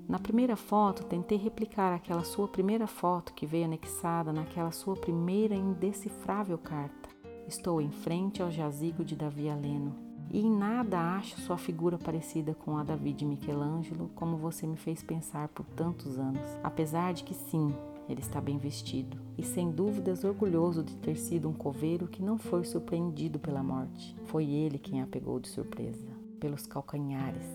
Na 0.09 0.17
primeira 0.17 0.55
foto, 0.55 1.03
tentei 1.03 1.37
replicar 1.37 1.93
aquela 1.93 2.23
sua 2.23 2.47
primeira 2.47 2.87
foto 2.87 3.31
que 3.35 3.45
veio 3.45 3.65
anexada 3.65 4.33
naquela 4.33 4.71
sua 4.71 4.95
primeira 4.95 5.53
indecifrável 5.53 6.57
carta. 6.57 7.09
Estou 7.47 7.79
em 7.79 7.91
frente 7.91 8.41
ao 8.41 8.49
jazigo 8.49 9.05
de 9.05 9.15
Davi 9.15 9.49
Aleno 9.49 10.06
e 10.31 10.39
em 10.39 10.51
nada 10.51 10.99
acho 11.17 11.39
sua 11.39 11.57
figura 11.57 11.97
parecida 11.97 12.53
com 12.53 12.77
a 12.77 12.83
Davi 12.83 13.13
de 13.13 13.25
Michelangelo, 13.25 14.09
como 14.15 14.37
você 14.37 14.67
me 14.67 14.77
fez 14.77 15.01
pensar 15.01 15.47
por 15.49 15.65
tantos 15.67 16.17
anos. 16.19 16.41
Apesar 16.63 17.13
de 17.13 17.23
que 17.23 17.33
sim, 17.33 17.73
ele 18.09 18.21
está 18.21 18.39
bem 18.39 18.57
vestido 18.57 19.17
e, 19.37 19.43
sem 19.43 19.69
dúvidas, 19.71 20.23
orgulhoso 20.23 20.83
de 20.83 20.95
ter 20.97 21.17
sido 21.17 21.49
um 21.49 21.53
coveiro 21.53 22.07
que 22.07 22.23
não 22.23 22.37
foi 22.37 22.63
surpreendido 22.63 23.37
pela 23.37 23.61
morte. 23.61 24.15
Foi 24.25 24.45
ele 24.45 24.77
quem 24.77 25.01
a 25.01 25.07
pegou 25.07 25.39
de 25.39 25.49
surpresa, 25.49 26.07
pelos 26.39 26.65
calcanhares. 26.65 27.45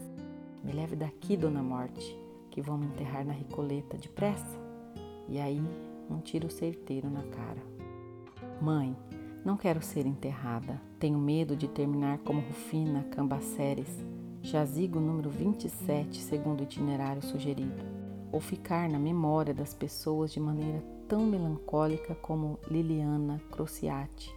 Me 0.63 0.73
leve 0.73 0.95
daqui, 0.95 1.37
dona 1.37 1.63
Morte, 1.63 2.17
que 2.51 2.61
vão 2.61 2.79
me 2.79 2.87
enterrar 2.87 3.25
na 3.25 3.33
Recoleta 3.33 3.97
depressa. 3.97 4.61
E 5.29 5.41
aí, 5.41 5.63
um 6.09 6.19
tiro 6.21 6.51
certeiro 6.51 7.11
na 7.11 7.23
cara. 7.23 7.63
Mãe, 8.61 8.95
não 9.45 9.57
quero 9.57 9.83
ser 9.83 10.07
enterrada. 10.07 10.81
Tenho 10.99 11.19
medo 11.19 11.57
de 11.57 11.69
terminar 11.69 12.19
como 12.19 12.41
Rufina 12.41 13.05
Cambaceres, 13.05 14.05
jazigo 14.41 15.01
número 15.01 15.31
27, 15.31 16.21
segundo 16.21 16.61
o 16.61 16.65
itinerário 16.65 17.23
sugerido 17.23 18.03
ou 18.33 18.41
ficar 18.41 18.89
na 18.89 18.99
memória 18.99 19.53
das 19.53 19.75
pessoas 19.75 20.33
de 20.33 20.41
maneira 20.41 20.83
tão 21.07 21.27
melancólica 21.27 22.15
como 22.15 22.59
Liliana 22.69 23.39
Crociati, 23.51 24.35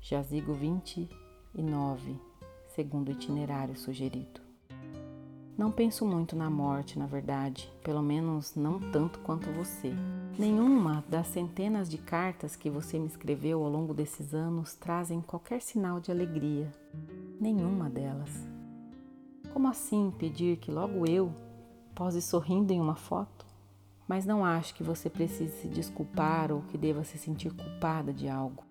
jazigo 0.00 0.52
29, 0.52 2.20
segundo 2.66 3.08
o 3.08 3.12
itinerário 3.12 3.76
sugerido. 3.76 4.47
Não 5.58 5.72
penso 5.72 6.06
muito 6.06 6.36
na 6.36 6.48
morte, 6.48 6.96
na 7.00 7.06
verdade, 7.06 7.68
pelo 7.82 8.00
menos 8.00 8.54
não 8.54 8.78
tanto 8.92 9.18
quanto 9.18 9.50
você. 9.50 9.92
Nenhuma 10.38 11.04
das 11.08 11.26
centenas 11.26 11.90
de 11.90 11.98
cartas 11.98 12.54
que 12.54 12.70
você 12.70 12.96
me 12.96 13.08
escreveu 13.08 13.64
ao 13.64 13.68
longo 13.68 13.92
desses 13.92 14.32
anos 14.32 14.76
trazem 14.76 15.20
qualquer 15.20 15.60
sinal 15.60 15.98
de 15.98 16.12
alegria. 16.12 16.70
Nenhuma 17.40 17.90
delas. 17.90 18.30
Como 19.52 19.66
assim 19.66 20.12
pedir 20.16 20.58
que 20.58 20.70
logo 20.70 21.04
eu, 21.10 21.34
pose 21.92 22.22
sorrindo 22.22 22.72
em 22.72 22.80
uma 22.80 22.94
foto, 22.94 23.44
mas 24.06 24.24
não 24.24 24.44
acho 24.44 24.76
que 24.76 24.84
você 24.84 25.10
precise 25.10 25.60
se 25.60 25.66
desculpar 25.66 26.52
ou 26.52 26.62
que 26.70 26.78
deva 26.78 27.02
se 27.02 27.18
sentir 27.18 27.52
culpada 27.52 28.12
de 28.12 28.28
algo. 28.28 28.62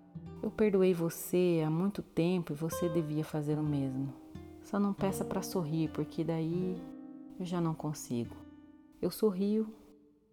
Eu 0.42 0.50
perdoei 0.50 0.94
você 0.94 1.62
há 1.68 1.70
muito 1.70 2.02
tempo 2.02 2.54
e 2.54 2.56
você 2.56 2.88
devia 2.88 3.26
fazer 3.26 3.60
o 3.60 3.64
mesmo. 3.64 4.14
Só 4.70 4.80
não 4.80 4.94
peça 4.94 5.24
para 5.24 5.42
sorrir, 5.42 5.90
porque 5.92 6.24
daí 6.24 6.78
eu 7.40 7.46
já 7.46 7.62
não 7.62 7.74
consigo. 7.74 8.36
Eu 9.02 9.10
sorrio, 9.10 9.74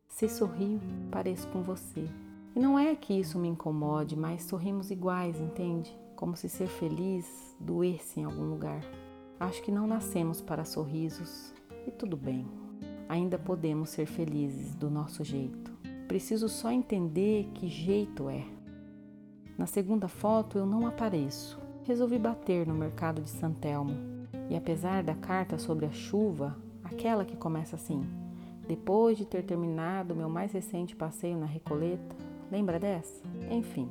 se 0.09 0.29
sorrio, 0.29 0.81
pareço 1.11 1.47
com 1.49 1.63
você. 1.63 2.05
E 2.55 2.59
não 2.59 2.79
é 2.79 2.95
que 2.97 3.15
isso 3.15 3.39
me 3.39 3.49
incomode, 3.49 4.17
mas 4.17 4.43
sorrimos 4.43 4.91
iguais, 4.91 5.41
entende? 5.41 5.97
Como 6.17 6.37
se 6.37 6.49
ser 6.49 6.67
feliz 6.67 7.57
doesse 7.61 8.21
em 8.21 8.25
algum 8.25 8.51
lugar. 8.51 8.81
Acho 9.39 9.63
que 9.63 9.71
não 9.71 9.87
nascemos 9.87 10.41
para 10.41 10.65
sorrisos 10.65 11.55
e 11.87 11.91
tudo 11.91 12.17
bem 12.17 12.47
ainda 13.09 13.39
podemos 13.39 13.91
ser 13.91 14.07
felizes 14.07 14.75
do 14.75 14.91
nosso 14.91 15.23
jeito. 15.23 15.73
Preciso 16.09 16.49
só 16.49 16.71
entender 16.71 17.51
que 17.55 17.69
jeito 17.69 18.29
é. 18.29 18.45
Na 19.57 19.67
segunda 19.67 20.09
foto 20.09 20.59
eu 20.59 20.67
não 20.67 20.87
apareço. 20.87 21.61
Resolvi 21.85 22.19
bater 22.19 22.67
no 22.67 22.75
mercado 22.75 23.23
de 23.23 23.31
Santelmo. 23.31 24.14
E 24.49 24.57
apesar 24.57 25.03
da 25.03 25.15
carta 25.15 25.59
sobre 25.59 25.87
a 25.87 25.91
chuva, 25.91 26.57
aquela 26.83 27.25
que 27.25 27.37
começa 27.37 27.77
assim: 27.77 28.05
Depois 28.67 29.17
de 29.19 29.25
ter 29.25 29.43
terminado 29.43 30.15
meu 30.15 30.29
mais 30.29 30.53
recente 30.53 30.95
passeio 30.95 31.39
na 31.39 31.47
Recoleta, 31.47 32.17
lembra 32.51 32.79
dessa? 32.79 33.23
Enfim, 33.51 33.89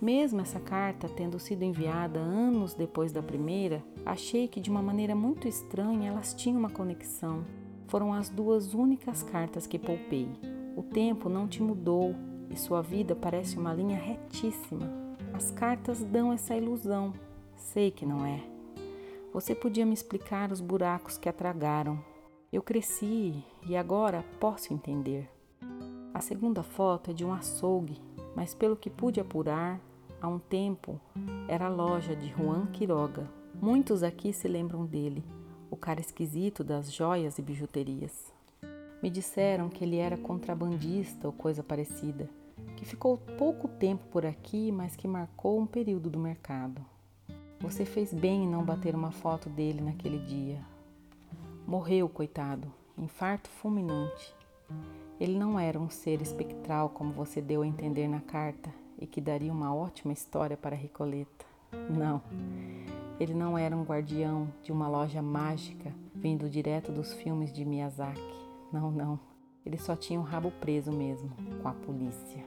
mesmo 0.00 0.40
essa 0.40 0.60
carta 0.60 1.08
tendo 1.08 1.38
sido 1.38 1.62
enviada 1.62 2.18
anos 2.18 2.74
depois 2.74 3.12
da 3.12 3.22
primeira, 3.22 3.82
achei 4.04 4.48
que 4.48 4.60
de 4.60 4.70
uma 4.70 4.82
maneira 4.82 5.14
muito 5.14 5.46
estranha 5.46 6.08
elas 6.08 6.34
tinham 6.34 6.58
uma 6.58 6.70
conexão 6.70 7.44
foram 7.90 8.12
as 8.12 8.28
duas 8.28 8.72
únicas 8.72 9.24
cartas 9.24 9.66
que 9.66 9.76
poupei. 9.76 10.28
O 10.76 10.82
tempo 10.82 11.28
não 11.28 11.48
te 11.48 11.60
mudou 11.60 12.14
e 12.48 12.56
sua 12.56 12.80
vida 12.80 13.16
parece 13.16 13.58
uma 13.58 13.74
linha 13.74 13.98
retíssima. 13.98 14.88
As 15.34 15.50
cartas 15.50 16.02
dão 16.04 16.32
essa 16.32 16.56
ilusão. 16.56 17.12
Sei 17.56 17.90
que 17.90 18.06
não 18.06 18.24
é. 18.24 18.40
Você 19.32 19.54
podia 19.54 19.86
me 19.86 19.94
explicar 19.94 20.50
os 20.50 20.60
buracos 20.60 21.16
que 21.16 21.28
atragaram. 21.28 22.02
Eu 22.52 22.62
cresci 22.62 23.44
e 23.64 23.76
agora 23.76 24.24
posso 24.40 24.74
entender. 24.74 25.30
A 26.12 26.20
segunda 26.20 26.64
foto 26.64 27.12
é 27.12 27.14
de 27.14 27.24
um 27.24 27.32
açougue, 27.32 27.96
mas 28.34 28.54
pelo 28.54 28.74
que 28.74 28.90
pude 28.90 29.20
apurar, 29.20 29.80
há 30.20 30.26
um 30.26 30.40
tempo 30.40 31.00
era 31.46 31.66
a 31.66 31.68
loja 31.68 32.16
de 32.16 32.28
Juan 32.28 32.66
Quiroga. 32.72 33.30
Muitos 33.54 34.02
aqui 34.02 34.32
se 34.32 34.48
lembram 34.48 34.84
dele 34.84 35.24
o 35.70 35.76
cara 35.76 36.00
esquisito 36.00 36.64
das 36.64 36.92
joias 36.92 37.38
e 37.38 37.42
bijuterias. 37.42 38.34
Me 39.00 39.08
disseram 39.08 39.68
que 39.68 39.84
ele 39.84 39.96
era 39.96 40.16
contrabandista 40.16 41.28
ou 41.28 41.32
coisa 41.32 41.62
parecida, 41.62 42.28
que 42.76 42.84
ficou 42.84 43.16
pouco 43.38 43.68
tempo 43.68 44.04
por 44.10 44.26
aqui, 44.26 44.72
mas 44.72 44.96
que 44.96 45.06
marcou 45.06 45.60
um 45.60 45.66
período 45.66 46.10
do 46.10 46.18
mercado. 46.18 46.84
Você 47.60 47.84
fez 47.84 48.14
bem 48.14 48.44
em 48.44 48.48
não 48.48 48.64
bater 48.64 48.94
uma 48.94 49.10
foto 49.10 49.50
dele 49.50 49.82
naquele 49.82 50.18
dia. 50.18 50.58
Morreu, 51.66 52.08
coitado, 52.08 52.72
infarto 52.96 53.50
fulminante. 53.50 54.34
Ele 55.20 55.38
não 55.38 55.60
era 55.60 55.78
um 55.78 55.90
ser 55.90 56.22
espectral 56.22 56.88
como 56.88 57.12
você 57.12 57.42
deu 57.42 57.60
a 57.60 57.66
entender 57.66 58.08
na 58.08 58.20
carta 58.20 58.72
e 58.98 59.06
que 59.06 59.20
daria 59.20 59.52
uma 59.52 59.74
ótima 59.74 60.10
história 60.10 60.56
para 60.56 60.74
Ricoleta. 60.74 61.44
Não. 61.90 62.22
Ele 63.20 63.34
não 63.34 63.58
era 63.58 63.76
um 63.76 63.84
guardião 63.84 64.48
de 64.62 64.72
uma 64.72 64.88
loja 64.88 65.20
mágica 65.20 65.94
vindo 66.14 66.48
direto 66.48 66.90
dos 66.90 67.12
filmes 67.12 67.52
de 67.52 67.66
Miyazaki. 67.66 68.48
Não, 68.72 68.90
não. 68.90 69.20
Ele 69.66 69.76
só 69.76 69.94
tinha 69.94 70.18
o 70.18 70.22
um 70.22 70.26
rabo 70.26 70.50
preso 70.50 70.90
mesmo, 70.90 71.30
com 71.60 71.68
a 71.68 71.72
polícia. 71.72 72.42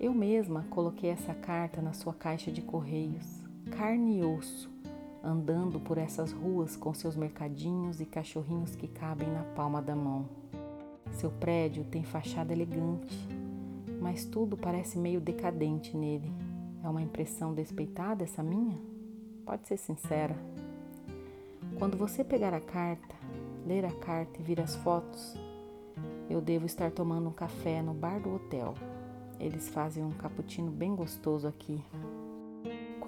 Eu 0.00 0.14
mesma 0.14 0.64
coloquei 0.70 1.10
essa 1.10 1.34
carta 1.34 1.82
na 1.82 1.92
sua 1.92 2.14
caixa 2.14 2.50
de 2.50 2.62
correios, 2.62 3.37
carne 3.68 4.18
e 4.18 4.24
osso, 4.24 4.70
andando 5.22 5.78
por 5.78 5.98
essas 5.98 6.32
ruas 6.32 6.76
com 6.76 6.92
seus 6.92 7.16
mercadinhos 7.16 8.00
e 8.00 8.06
cachorrinhos 8.06 8.74
que 8.74 8.88
cabem 8.88 9.28
na 9.28 9.42
palma 9.42 9.80
da 9.80 9.94
mão. 9.94 10.28
Seu 11.12 11.30
prédio 11.30 11.84
tem 11.84 12.04
fachada 12.04 12.52
elegante, 12.52 13.16
mas 14.00 14.24
tudo 14.24 14.56
parece 14.56 14.98
meio 14.98 15.20
decadente 15.20 15.96
nele. 15.96 16.32
É 16.82 16.88
uma 16.88 17.02
impressão 17.02 17.52
despeitada 17.54 18.24
essa 18.24 18.42
minha? 18.42 18.78
Pode 19.44 19.66
ser 19.66 19.76
sincera. 19.76 20.36
Quando 21.78 21.96
você 21.96 22.22
pegar 22.24 22.54
a 22.54 22.60
carta, 22.60 23.14
ler 23.66 23.84
a 23.84 23.92
carta 23.92 24.40
e 24.40 24.42
vir 24.42 24.60
as 24.60 24.76
fotos, 24.76 25.34
eu 26.28 26.40
devo 26.40 26.66
estar 26.66 26.90
tomando 26.90 27.28
um 27.28 27.32
café 27.32 27.82
no 27.82 27.94
bar 27.94 28.20
do 28.20 28.34
hotel. 28.34 28.74
Eles 29.40 29.68
fazem 29.68 30.04
um 30.04 30.10
cappuccino 30.10 30.70
bem 30.70 30.94
gostoso 30.94 31.46
aqui. 31.46 31.82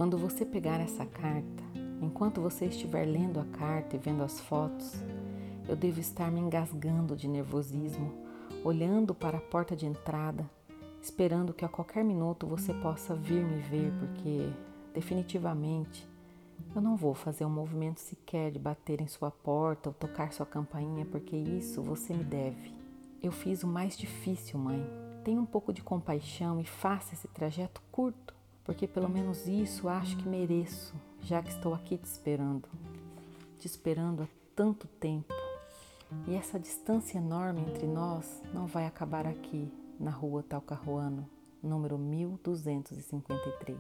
Quando 0.01 0.17
você 0.17 0.47
pegar 0.47 0.81
essa 0.81 1.05
carta, 1.05 1.63
enquanto 2.01 2.41
você 2.41 2.65
estiver 2.65 3.05
lendo 3.05 3.39
a 3.39 3.45
carta 3.45 3.97
e 3.97 3.99
vendo 3.99 4.23
as 4.23 4.41
fotos, 4.41 4.95
eu 5.69 5.77
devo 5.77 6.01
estar 6.01 6.33
me 6.33 6.41
engasgando 6.41 7.15
de 7.15 7.29
nervosismo, 7.29 8.11
olhando 8.65 9.15
para 9.15 9.37
a 9.37 9.43
porta 9.43 9.77
de 9.77 9.85
entrada, 9.85 10.49
esperando 11.03 11.53
que 11.53 11.67
a 11.67 11.69
qualquer 11.69 12.03
minuto 12.03 12.47
você 12.47 12.73
possa 12.73 13.15
vir 13.15 13.45
me 13.45 13.61
ver, 13.61 13.93
porque 13.99 14.49
definitivamente 14.95 16.09
eu 16.75 16.81
não 16.81 16.97
vou 16.97 17.13
fazer 17.13 17.45
um 17.45 17.51
movimento 17.51 18.01
sequer 18.01 18.51
de 18.51 18.59
bater 18.59 19.03
em 19.03 19.07
sua 19.07 19.31
porta 19.31 19.91
ou 19.91 19.95
tocar 19.95 20.33
sua 20.33 20.47
campainha, 20.47 21.05
porque 21.05 21.37
isso 21.37 21.83
você 21.83 22.15
me 22.15 22.25
deve. 22.25 22.73
Eu 23.23 23.31
fiz 23.31 23.63
o 23.63 23.67
mais 23.67 23.99
difícil, 23.99 24.59
mãe. 24.59 24.83
Tenha 25.23 25.39
um 25.39 25.45
pouco 25.45 25.75
de 25.75 25.83
compaixão 25.83 26.59
e 26.59 26.65
faça 26.65 27.13
esse 27.13 27.29
trajeto 27.29 27.83
curto, 27.93 28.40
porque 28.71 28.87
pelo 28.87 29.09
menos 29.09 29.49
isso 29.49 29.89
acho 29.89 30.17
que 30.17 30.29
mereço, 30.29 30.95
já 31.23 31.43
que 31.43 31.51
estou 31.51 31.75
aqui 31.75 31.99
te 31.99 32.05
esperando. 32.05 32.69
Te 33.59 33.67
esperando 33.67 34.23
há 34.23 34.29
tanto 34.55 34.87
tempo. 34.87 35.35
E 36.29 36.37
essa 36.37 36.57
distância 36.57 37.19
enorme 37.19 37.63
entre 37.63 37.89
nós 37.89 38.41
não 38.55 38.69
vai 38.69 38.87
acabar 38.87 39.27
aqui, 39.27 39.69
na 39.99 40.13
rua 40.13 40.45
Talcahuano, 40.45 41.29
número 41.61 41.99
1253. 41.99 43.77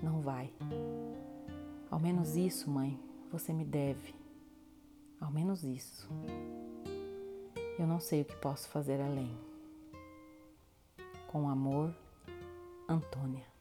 Não 0.00 0.20
vai. 0.20 0.52
Ao 1.90 1.98
menos 1.98 2.36
isso, 2.36 2.70
mãe, 2.70 2.96
você 3.28 3.52
me 3.52 3.64
deve. 3.64 4.14
Ao 5.20 5.32
menos 5.32 5.64
isso. 5.64 6.08
Eu 7.76 7.88
não 7.88 7.98
sei 7.98 8.22
o 8.22 8.24
que 8.24 8.36
posso 8.36 8.68
fazer 8.68 9.00
além. 9.00 9.36
Com 11.26 11.48
amor, 11.48 11.92
Antônia. 12.88 13.53